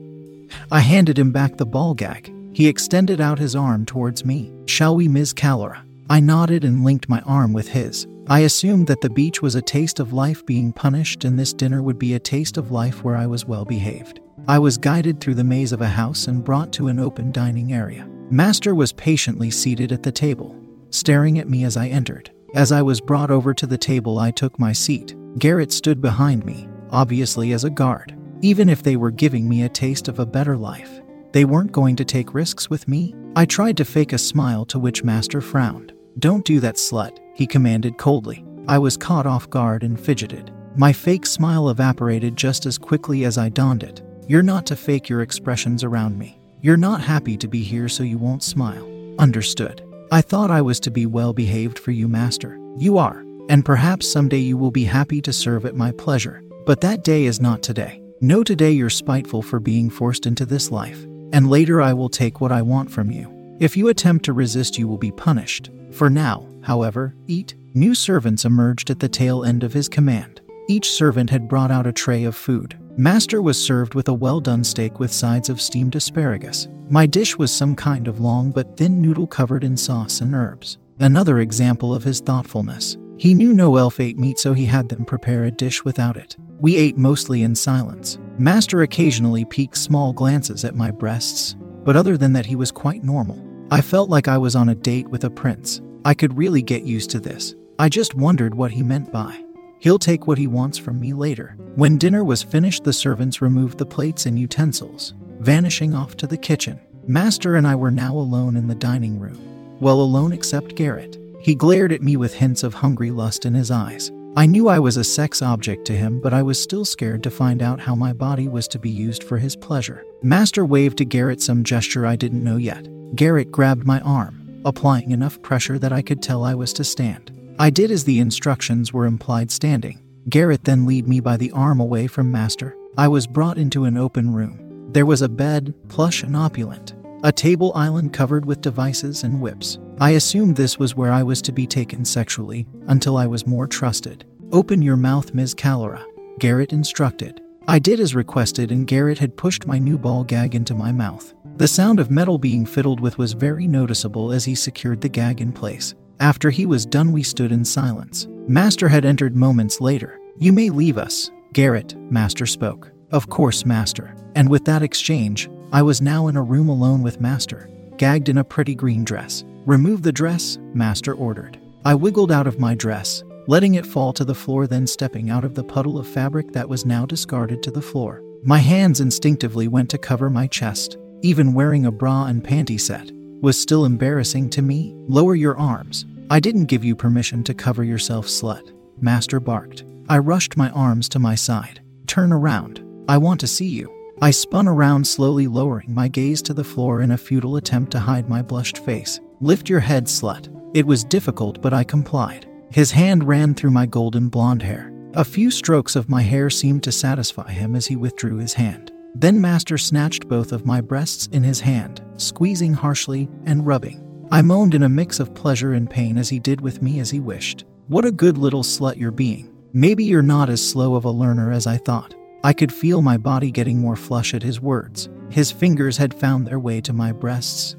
I 0.70 0.78
handed 0.78 1.18
him 1.18 1.32
back 1.32 1.56
the 1.56 1.66
ball 1.66 1.92
gag. 1.92 2.32
He 2.56 2.68
extended 2.68 3.20
out 3.20 3.38
his 3.38 3.54
arm 3.54 3.84
towards 3.84 4.24
me. 4.24 4.50
Shall 4.64 4.96
we, 4.96 5.08
Ms. 5.08 5.34
Calora? 5.34 5.84
I 6.08 6.20
nodded 6.20 6.64
and 6.64 6.84
linked 6.84 7.06
my 7.06 7.20
arm 7.26 7.52
with 7.52 7.68
his. 7.68 8.06
I 8.28 8.40
assumed 8.40 8.86
that 8.86 9.02
the 9.02 9.10
beach 9.10 9.42
was 9.42 9.56
a 9.56 9.60
taste 9.60 10.00
of 10.00 10.14
life 10.14 10.46
being 10.46 10.72
punished, 10.72 11.26
and 11.26 11.38
this 11.38 11.52
dinner 11.52 11.82
would 11.82 11.98
be 11.98 12.14
a 12.14 12.18
taste 12.18 12.56
of 12.56 12.70
life 12.70 13.04
where 13.04 13.14
I 13.14 13.26
was 13.26 13.44
well 13.44 13.66
behaved. 13.66 14.20
I 14.48 14.58
was 14.58 14.78
guided 14.78 15.20
through 15.20 15.34
the 15.34 15.44
maze 15.44 15.72
of 15.72 15.82
a 15.82 15.86
house 15.86 16.28
and 16.28 16.42
brought 16.42 16.72
to 16.72 16.88
an 16.88 16.98
open 16.98 17.30
dining 17.30 17.74
area. 17.74 18.08
Master 18.30 18.74
was 18.74 18.90
patiently 18.90 19.50
seated 19.50 19.92
at 19.92 20.02
the 20.02 20.10
table, 20.10 20.56
staring 20.88 21.38
at 21.38 21.50
me 21.50 21.64
as 21.64 21.76
I 21.76 21.88
entered. 21.88 22.30
As 22.54 22.72
I 22.72 22.80
was 22.80 23.02
brought 23.02 23.30
over 23.30 23.52
to 23.52 23.66
the 23.66 23.76
table, 23.76 24.18
I 24.18 24.30
took 24.30 24.58
my 24.58 24.72
seat. 24.72 25.14
Garrett 25.38 25.72
stood 25.72 26.00
behind 26.00 26.46
me, 26.46 26.70
obviously 26.88 27.52
as 27.52 27.64
a 27.64 27.70
guard. 27.70 28.16
Even 28.40 28.70
if 28.70 28.82
they 28.82 28.96
were 28.96 29.10
giving 29.10 29.46
me 29.46 29.64
a 29.64 29.68
taste 29.68 30.08
of 30.08 30.18
a 30.20 30.24
better 30.24 30.56
life, 30.56 31.02
they 31.36 31.44
weren't 31.44 31.70
going 31.70 31.94
to 31.94 32.02
take 32.02 32.32
risks 32.32 32.70
with 32.70 32.88
me. 32.88 33.14
I 33.36 33.44
tried 33.44 33.76
to 33.76 33.84
fake 33.84 34.14
a 34.14 34.18
smile 34.18 34.64
to 34.64 34.78
which 34.78 35.04
Master 35.04 35.42
frowned. 35.42 35.92
Don't 36.18 36.46
do 36.46 36.60
that, 36.60 36.76
slut, 36.76 37.18
he 37.34 37.46
commanded 37.46 37.98
coldly. 37.98 38.42
I 38.66 38.78
was 38.78 38.96
caught 38.96 39.26
off 39.26 39.50
guard 39.50 39.82
and 39.82 40.00
fidgeted. 40.00 40.50
My 40.76 40.94
fake 40.94 41.26
smile 41.26 41.68
evaporated 41.68 42.36
just 42.36 42.64
as 42.64 42.78
quickly 42.78 43.26
as 43.26 43.36
I 43.36 43.50
donned 43.50 43.82
it. 43.82 44.00
You're 44.26 44.42
not 44.42 44.64
to 44.64 44.76
fake 44.76 45.10
your 45.10 45.20
expressions 45.20 45.84
around 45.84 46.18
me. 46.18 46.40
You're 46.62 46.78
not 46.78 47.02
happy 47.02 47.36
to 47.36 47.48
be 47.48 47.62
here, 47.62 47.90
so 47.90 48.02
you 48.02 48.16
won't 48.16 48.42
smile. 48.42 48.90
Understood. 49.18 49.84
I 50.10 50.22
thought 50.22 50.50
I 50.50 50.62
was 50.62 50.80
to 50.80 50.90
be 50.90 51.04
well 51.04 51.34
behaved 51.34 51.78
for 51.78 51.90
you, 51.90 52.08
Master. 52.08 52.58
You 52.78 52.96
are. 52.96 53.22
And 53.50 53.62
perhaps 53.62 54.10
someday 54.10 54.38
you 54.38 54.56
will 54.56 54.70
be 54.70 54.84
happy 54.84 55.20
to 55.20 55.34
serve 55.34 55.66
at 55.66 55.76
my 55.76 55.92
pleasure. 55.92 56.42
But 56.64 56.80
that 56.80 57.04
day 57.04 57.26
is 57.26 57.42
not 57.42 57.62
today. 57.62 58.00
No, 58.22 58.42
today 58.42 58.70
you're 58.70 58.88
spiteful 58.88 59.42
for 59.42 59.60
being 59.60 59.90
forced 59.90 60.24
into 60.24 60.46
this 60.46 60.70
life 60.70 61.06
and 61.32 61.50
later 61.50 61.80
I 61.80 61.92
will 61.92 62.08
take 62.08 62.40
what 62.40 62.52
I 62.52 62.62
want 62.62 62.90
from 62.90 63.10
you. 63.10 63.32
If 63.58 63.76
you 63.76 63.88
attempt 63.88 64.24
to 64.26 64.32
resist, 64.32 64.78
you 64.78 64.86
will 64.86 64.98
be 64.98 65.12
punished. 65.12 65.70
For 65.90 66.10
now, 66.10 66.46
however, 66.62 67.14
eat. 67.26 67.54
New 67.74 67.94
servants 67.94 68.44
emerged 68.44 68.90
at 68.90 69.00
the 69.00 69.08
tail 69.08 69.44
end 69.44 69.62
of 69.62 69.72
his 69.72 69.88
command. 69.88 70.40
Each 70.68 70.90
servant 70.90 71.30
had 71.30 71.48
brought 71.48 71.70
out 71.70 71.86
a 71.86 71.92
tray 71.92 72.24
of 72.24 72.34
food. 72.34 72.78
Master 72.96 73.42
was 73.42 73.62
served 73.62 73.94
with 73.94 74.08
a 74.08 74.14
well 74.14 74.40
done 74.40 74.64
steak 74.64 74.98
with 74.98 75.12
sides 75.12 75.48
of 75.48 75.60
steamed 75.60 75.94
asparagus. 75.94 76.68
My 76.88 77.04
dish 77.06 77.36
was 77.36 77.52
some 77.52 77.74
kind 77.74 78.08
of 78.08 78.20
long 78.20 78.50
but 78.50 78.76
thin 78.76 79.00
noodle 79.02 79.26
covered 79.26 79.64
in 79.64 79.76
sauce 79.76 80.20
and 80.20 80.34
herbs. 80.34 80.78
Another 80.98 81.40
example 81.40 81.94
of 81.94 82.04
his 82.04 82.20
thoughtfulness. 82.20 82.96
He 83.18 83.34
knew 83.34 83.52
no 83.52 83.76
elf 83.76 84.00
ate 84.00 84.18
meat, 84.18 84.38
so 84.38 84.52
he 84.52 84.66
had 84.66 84.88
them 84.88 85.04
prepare 85.04 85.44
a 85.44 85.50
dish 85.50 85.84
without 85.84 86.16
it. 86.16 86.36
We 86.60 86.76
ate 86.76 86.96
mostly 86.96 87.42
in 87.42 87.54
silence. 87.54 88.18
Master 88.38 88.82
occasionally 88.82 89.46
peeked 89.46 89.78
small 89.78 90.12
glances 90.12 90.64
at 90.64 90.74
my 90.74 90.90
breasts, 90.90 91.56
but 91.84 91.96
other 91.96 92.18
than 92.18 92.34
that, 92.34 92.44
he 92.44 92.54
was 92.54 92.70
quite 92.70 93.02
normal. 93.02 93.42
I 93.70 93.80
felt 93.80 94.10
like 94.10 94.28
I 94.28 94.36
was 94.36 94.54
on 94.54 94.68
a 94.68 94.74
date 94.74 95.08
with 95.08 95.24
a 95.24 95.30
prince. 95.30 95.80
I 96.04 96.12
could 96.12 96.36
really 96.36 96.60
get 96.60 96.82
used 96.82 97.10
to 97.10 97.20
this. 97.20 97.54
I 97.78 97.88
just 97.88 98.14
wondered 98.14 98.54
what 98.54 98.70
he 98.70 98.82
meant 98.82 99.10
by. 99.10 99.42
He'll 99.78 99.98
take 99.98 100.26
what 100.26 100.36
he 100.36 100.46
wants 100.46 100.76
from 100.76 101.00
me 101.00 101.14
later. 101.14 101.56
When 101.76 101.96
dinner 101.96 102.24
was 102.24 102.42
finished, 102.42 102.84
the 102.84 102.92
servants 102.92 103.40
removed 103.40 103.78
the 103.78 103.86
plates 103.86 104.26
and 104.26 104.38
utensils, 104.38 105.14
vanishing 105.40 105.94
off 105.94 106.16
to 106.18 106.26
the 106.26 106.36
kitchen. 106.36 106.78
Master 107.06 107.56
and 107.56 107.66
I 107.66 107.74
were 107.74 107.90
now 107.90 108.14
alone 108.14 108.56
in 108.56 108.66
the 108.66 108.74
dining 108.74 109.18
room. 109.18 109.38
Well, 109.80 110.00
alone 110.00 110.32
except 110.32 110.74
Garrett. 110.74 111.18
He 111.40 111.54
glared 111.54 111.92
at 111.92 112.02
me 112.02 112.16
with 112.16 112.34
hints 112.34 112.62
of 112.62 112.74
hungry 112.74 113.10
lust 113.10 113.46
in 113.46 113.54
his 113.54 113.70
eyes. 113.70 114.10
I 114.38 114.44
knew 114.44 114.68
I 114.68 114.78
was 114.78 114.98
a 114.98 115.02
sex 115.04 115.40
object 115.40 115.86
to 115.86 115.96
him, 115.96 116.20
but 116.20 116.34
I 116.34 116.42
was 116.42 116.62
still 116.62 116.84
scared 116.84 117.22
to 117.22 117.30
find 117.30 117.62
out 117.62 117.80
how 117.80 117.94
my 117.94 118.12
body 118.12 118.48
was 118.48 118.68
to 118.68 118.78
be 118.78 118.90
used 118.90 119.24
for 119.24 119.38
his 119.38 119.56
pleasure. 119.56 120.04
Master 120.22 120.66
waved 120.66 120.98
to 120.98 121.06
Garrett 121.06 121.40
some 121.40 121.64
gesture 121.64 122.04
I 122.04 122.16
didn't 122.16 122.44
know 122.44 122.58
yet. 122.58 122.86
Garrett 123.16 123.50
grabbed 123.50 123.86
my 123.86 123.98
arm, 124.00 124.60
applying 124.66 125.12
enough 125.12 125.40
pressure 125.40 125.78
that 125.78 125.90
I 125.90 126.02
could 126.02 126.20
tell 126.22 126.44
I 126.44 126.54
was 126.54 126.74
to 126.74 126.84
stand. 126.84 127.32
I 127.58 127.70
did 127.70 127.90
as 127.90 128.04
the 128.04 128.18
instructions 128.18 128.92
were 128.92 129.06
implied 129.06 129.50
standing. 129.50 130.02
Garrett 130.28 130.64
then 130.64 130.84
lead 130.84 131.08
me 131.08 131.20
by 131.20 131.38
the 131.38 131.52
arm 131.52 131.80
away 131.80 132.06
from 132.06 132.30
Master. 132.30 132.76
I 132.98 133.08
was 133.08 133.26
brought 133.26 133.56
into 133.56 133.86
an 133.86 133.96
open 133.96 134.34
room. 134.34 134.92
There 134.92 135.06
was 135.06 135.22
a 135.22 135.30
bed, 135.30 135.72
plush 135.88 136.22
and 136.22 136.36
opulent, 136.36 136.92
a 137.22 137.32
table 137.32 137.72
island 137.74 138.12
covered 138.12 138.44
with 138.44 138.60
devices 138.60 139.24
and 139.24 139.40
whips. 139.40 139.78
I 139.98 140.10
assumed 140.10 140.56
this 140.56 140.78
was 140.78 140.94
where 140.94 141.12
I 141.12 141.22
was 141.22 141.40
to 141.42 141.52
be 141.52 141.66
taken 141.66 142.04
sexually 142.04 142.66
until 142.86 143.16
I 143.16 143.26
was 143.26 143.46
more 143.46 143.66
trusted. 143.66 144.24
Open 144.52 144.82
your 144.82 144.96
mouth, 144.96 145.34
Ms. 145.34 145.54
Calora, 145.54 146.04
Garrett 146.38 146.72
instructed. 146.72 147.40
I 147.68 147.78
did 147.78 147.98
as 147.98 148.14
requested, 148.14 148.70
and 148.70 148.86
Garrett 148.86 149.18
had 149.18 149.36
pushed 149.36 149.66
my 149.66 149.78
new 149.78 149.98
ball 149.98 150.22
gag 150.22 150.54
into 150.54 150.74
my 150.74 150.92
mouth. 150.92 151.34
The 151.56 151.66
sound 151.66 151.98
of 151.98 152.10
metal 152.10 152.38
being 152.38 152.66
fiddled 152.66 153.00
with 153.00 153.18
was 153.18 153.32
very 153.32 153.66
noticeable 153.66 154.30
as 154.30 154.44
he 154.44 154.54
secured 154.54 155.00
the 155.00 155.08
gag 155.08 155.40
in 155.40 155.52
place. 155.52 155.94
After 156.20 156.50
he 156.50 156.66
was 156.66 156.86
done, 156.86 157.12
we 157.12 157.22
stood 157.22 157.50
in 157.50 157.64
silence. 157.64 158.28
Master 158.46 158.88
had 158.88 159.04
entered 159.04 159.34
moments 159.34 159.80
later. 159.80 160.20
You 160.38 160.52
may 160.52 160.70
leave 160.70 160.98
us, 160.98 161.30
Garrett, 161.54 161.96
Master 162.10 162.46
spoke. 162.46 162.92
Of 163.10 163.28
course, 163.28 163.64
Master. 163.64 164.14
And 164.34 164.48
with 164.48 164.64
that 164.66 164.82
exchange, 164.82 165.48
I 165.76 165.82
was 165.82 166.00
now 166.00 166.28
in 166.28 166.38
a 166.38 166.42
room 166.42 166.70
alone 166.70 167.02
with 167.02 167.20
Master, 167.20 167.68
gagged 167.98 168.30
in 168.30 168.38
a 168.38 168.44
pretty 168.44 168.74
green 168.74 169.04
dress. 169.04 169.44
Remove 169.66 170.02
the 170.02 170.10
dress, 170.10 170.56
Master 170.72 171.12
ordered. 171.12 171.60
I 171.84 171.94
wiggled 171.94 172.32
out 172.32 172.46
of 172.46 172.58
my 172.58 172.74
dress, 172.74 173.22
letting 173.46 173.74
it 173.74 173.84
fall 173.84 174.14
to 174.14 174.24
the 174.24 174.34
floor, 174.34 174.66
then 174.66 174.86
stepping 174.86 175.28
out 175.28 175.44
of 175.44 175.54
the 175.54 175.62
puddle 175.62 175.98
of 175.98 176.08
fabric 176.08 176.52
that 176.52 176.66
was 176.66 176.86
now 176.86 177.04
discarded 177.04 177.62
to 177.62 177.70
the 177.70 177.82
floor. 177.82 178.22
My 178.42 178.56
hands 178.56 179.00
instinctively 179.02 179.68
went 179.68 179.90
to 179.90 179.98
cover 179.98 180.30
my 180.30 180.46
chest. 180.46 180.96
Even 181.20 181.52
wearing 181.52 181.84
a 181.84 181.92
bra 181.92 182.24
and 182.24 182.42
panty 182.42 182.80
set 182.80 183.12
was 183.42 183.60
still 183.60 183.84
embarrassing 183.84 184.48
to 184.48 184.62
me. 184.62 184.94
Lower 185.08 185.34
your 185.34 185.58
arms. 185.58 186.06
I 186.30 186.40
didn't 186.40 186.70
give 186.72 186.84
you 186.86 186.96
permission 186.96 187.44
to 187.44 187.52
cover 187.52 187.84
yourself, 187.84 188.28
slut. 188.28 188.72
Master 188.98 189.40
barked. 189.40 189.84
I 190.08 190.20
rushed 190.20 190.56
my 190.56 190.70
arms 190.70 191.06
to 191.10 191.18
my 191.18 191.34
side. 191.34 191.82
Turn 192.06 192.32
around. 192.32 192.82
I 193.10 193.18
want 193.18 193.40
to 193.40 193.46
see 193.46 193.68
you. 193.68 193.95
I 194.22 194.30
spun 194.30 194.66
around, 194.66 195.06
slowly 195.06 195.46
lowering 195.46 195.92
my 195.94 196.08
gaze 196.08 196.40
to 196.42 196.54
the 196.54 196.64
floor 196.64 197.02
in 197.02 197.10
a 197.10 197.18
futile 197.18 197.56
attempt 197.56 197.92
to 197.92 198.00
hide 198.00 198.30
my 198.30 198.40
blushed 198.40 198.78
face. 198.78 199.20
Lift 199.42 199.68
your 199.68 199.80
head, 199.80 200.06
slut. 200.06 200.48
It 200.74 200.86
was 200.86 201.04
difficult, 201.04 201.60
but 201.60 201.74
I 201.74 201.84
complied. 201.84 202.48
His 202.70 202.90
hand 202.90 203.24
ran 203.24 203.54
through 203.54 203.72
my 203.72 203.84
golden 203.84 204.28
blonde 204.28 204.62
hair. 204.62 204.90
A 205.14 205.24
few 205.24 205.50
strokes 205.50 205.96
of 205.96 206.08
my 206.08 206.22
hair 206.22 206.48
seemed 206.48 206.82
to 206.84 206.92
satisfy 206.92 207.50
him 207.50 207.76
as 207.76 207.86
he 207.86 207.96
withdrew 207.96 208.38
his 208.38 208.54
hand. 208.54 208.90
Then 209.14 209.40
Master 209.40 209.76
snatched 209.76 210.28
both 210.28 210.50
of 210.52 210.66
my 210.66 210.80
breasts 210.80 211.26
in 211.28 211.42
his 211.42 211.60
hand, 211.60 212.02
squeezing 212.16 212.72
harshly 212.72 213.28
and 213.44 213.66
rubbing. 213.66 214.02
I 214.30 214.40
moaned 214.42 214.74
in 214.74 214.82
a 214.82 214.88
mix 214.88 215.20
of 215.20 215.34
pleasure 215.34 215.74
and 215.74 215.88
pain 215.88 216.16
as 216.16 216.30
he 216.30 216.38
did 216.38 216.60
with 216.62 216.82
me 216.82 217.00
as 217.00 217.10
he 217.10 217.20
wished. 217.20 217.64
What 217.88 218.04
a 218.04 218.12
good 218.12 218.38
little 218.38 218.62
slut 218.62 218.96
you're 218.96 219.10
being. 219.10 219.54
Maybe 219.72 220.04
you're 220.04 220.22
not 220.22 220.48
as 220.48 220.66
slow 220.66 220.94
of 220.94 221.04
a 221.04 221.10
learner 221.10 221.52
as 221.52 221.66
I 221.66 221.76
thought. 221.76 222.14
I 222.46 222.52
could 222.52 222.72
feel 222.72 223.02
my 223.02 223.16
body 223.16 223.50
getting 223.50 223.80
more 223.80 223.96
flush 223.96 224.32
at 224.32 224.44
his 224.44 224.60
words. 224.60 225.08
His 225.30 225.50
fingers 225.50 225.96
had 225.96 226.14
found 226.14 226.46
their 226.46 226.60
way 226.60 226.80
to 226.82 226.92
my 226.92 227.10
breasts, 227.10 227.74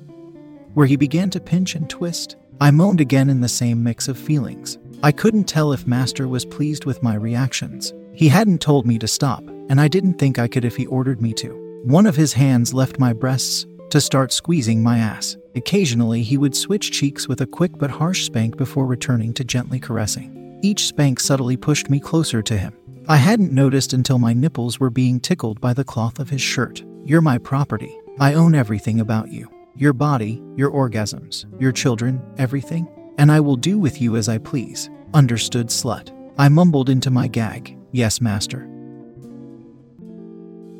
where 0.73 0.85
he 0.85 0.97
began 0.97 1.29
to 1.29 1.39
pinch 1.39 1.73
and 1.73 1.89
twist. 1.89 2.35
I 2.59 2.71
moaned 2.71 2.99
again 2.99 3.29
in 3.29 3.39
the 3.39 3.47
same 3.47 3.81
mix 3.81 4.09
of 4.09 4.17
feelings. 4.17 4.77
I 5.01 5.13
couldn't 5.13 5.45
tell 5.45 5.71
if 5.71 5.87
Master 5.87 6.27
was 6.27 6.43
pleased 6.43 6.83
with 6.83 7.01
my 7.01 7.15
reactions. 7.15 7.93
He 8.11 8.27
hadn't 8.27 8.59
told 8.59 8.85
me 8.85 8.99
to 8.99 9.07
stop, 9.07 9.41
and 9.69 9.79
I 9.79 9.87
didn't 9.87 10.15
think 10.15 10.37
I 10.37 10.49
could 10.49 10.65
if 10.65 10.75
he 10.75 10.85
ordered 10.87 11.21
me 11.21 11.31
to. 11.35 11.81
One 11.85 12.05
of 12.05 12.17
his 12.17 12.33
hands 12.33 12.73
left 12.73 12.99
my 12.99 13.13
breasts 13.13 13.65
to 13.91 14.01
start 14.01 14.33
squeezing 14.33 14.83
my 14.83 14.97
ass. 14.97 15.37
Occasionally, 15.55 16.23
he 16.23 16.37
would 16.37 16.57
switch 16.57 16.91
cheeks 16.91 17.25
with 17.25 17.39
a 17.39 17.47
quick 17.47 17.77
but 17.77 17.89
harsh 17.89 18.25
spank 18.25 18.57
before 18.57 18.85
returning 18.85 19.33
to 19.35 19.45
gently 19.45 19.79
caressing. 19.79 20.59
Each 20.61 20.87
spank 20.87 21.21
subtly 21.21 21.55
pushed 21.55 21.89
me 21.89 22.01
closer 22.01 22.41
to 22.41 22.57
him. 22.57 22.73
I 23.07 23.17
hadn't 23.17 23.53
noticed 23.53 23.93
until 23.93 24.19
my 24.19 24.33
nipples 24.33 24.79
were 24.79 24.89
being 24.89 25.19
tickled 25.19 25.61
by 25.61 25.73
the 25.73 25.83
cloth 25.83 26.19
of 26.19 26.29
his 26.29 26.41
shirt. 26.41 26.83
You're 27.05 27.21
my 27.21 27.37
property. 27.37 27.97
I 28.19 28.33
own 28.33 28.55
everything 28.55 28.99
about 28.99 29.31
you 29.31 29.49
your 29.75 29.93
body, 29.93 30.41
your 30.55 30.71
orgasms, 30.71 31.45
your 31.61 31.71
children, 31.71 32.19
everything 32.39 32.87
and 33.17 33.31
I 33.31 33.39
will 33.39 33.55
do 33.55 33.77
with 33.77 33.99
you 33.99 34.15
as 34.15 34.29
I 34.29 34.37
please. 34.37 34.89
Understood, 35.13 35.67
slut. 35.67 36.11
I 36.37 36.49
mumbled 36.49 36.89
into 36.89 37.09
my 37.09 37.27
gag. 37.27 37.75
Yes, 37.91 38.21
master. 38.21 38.69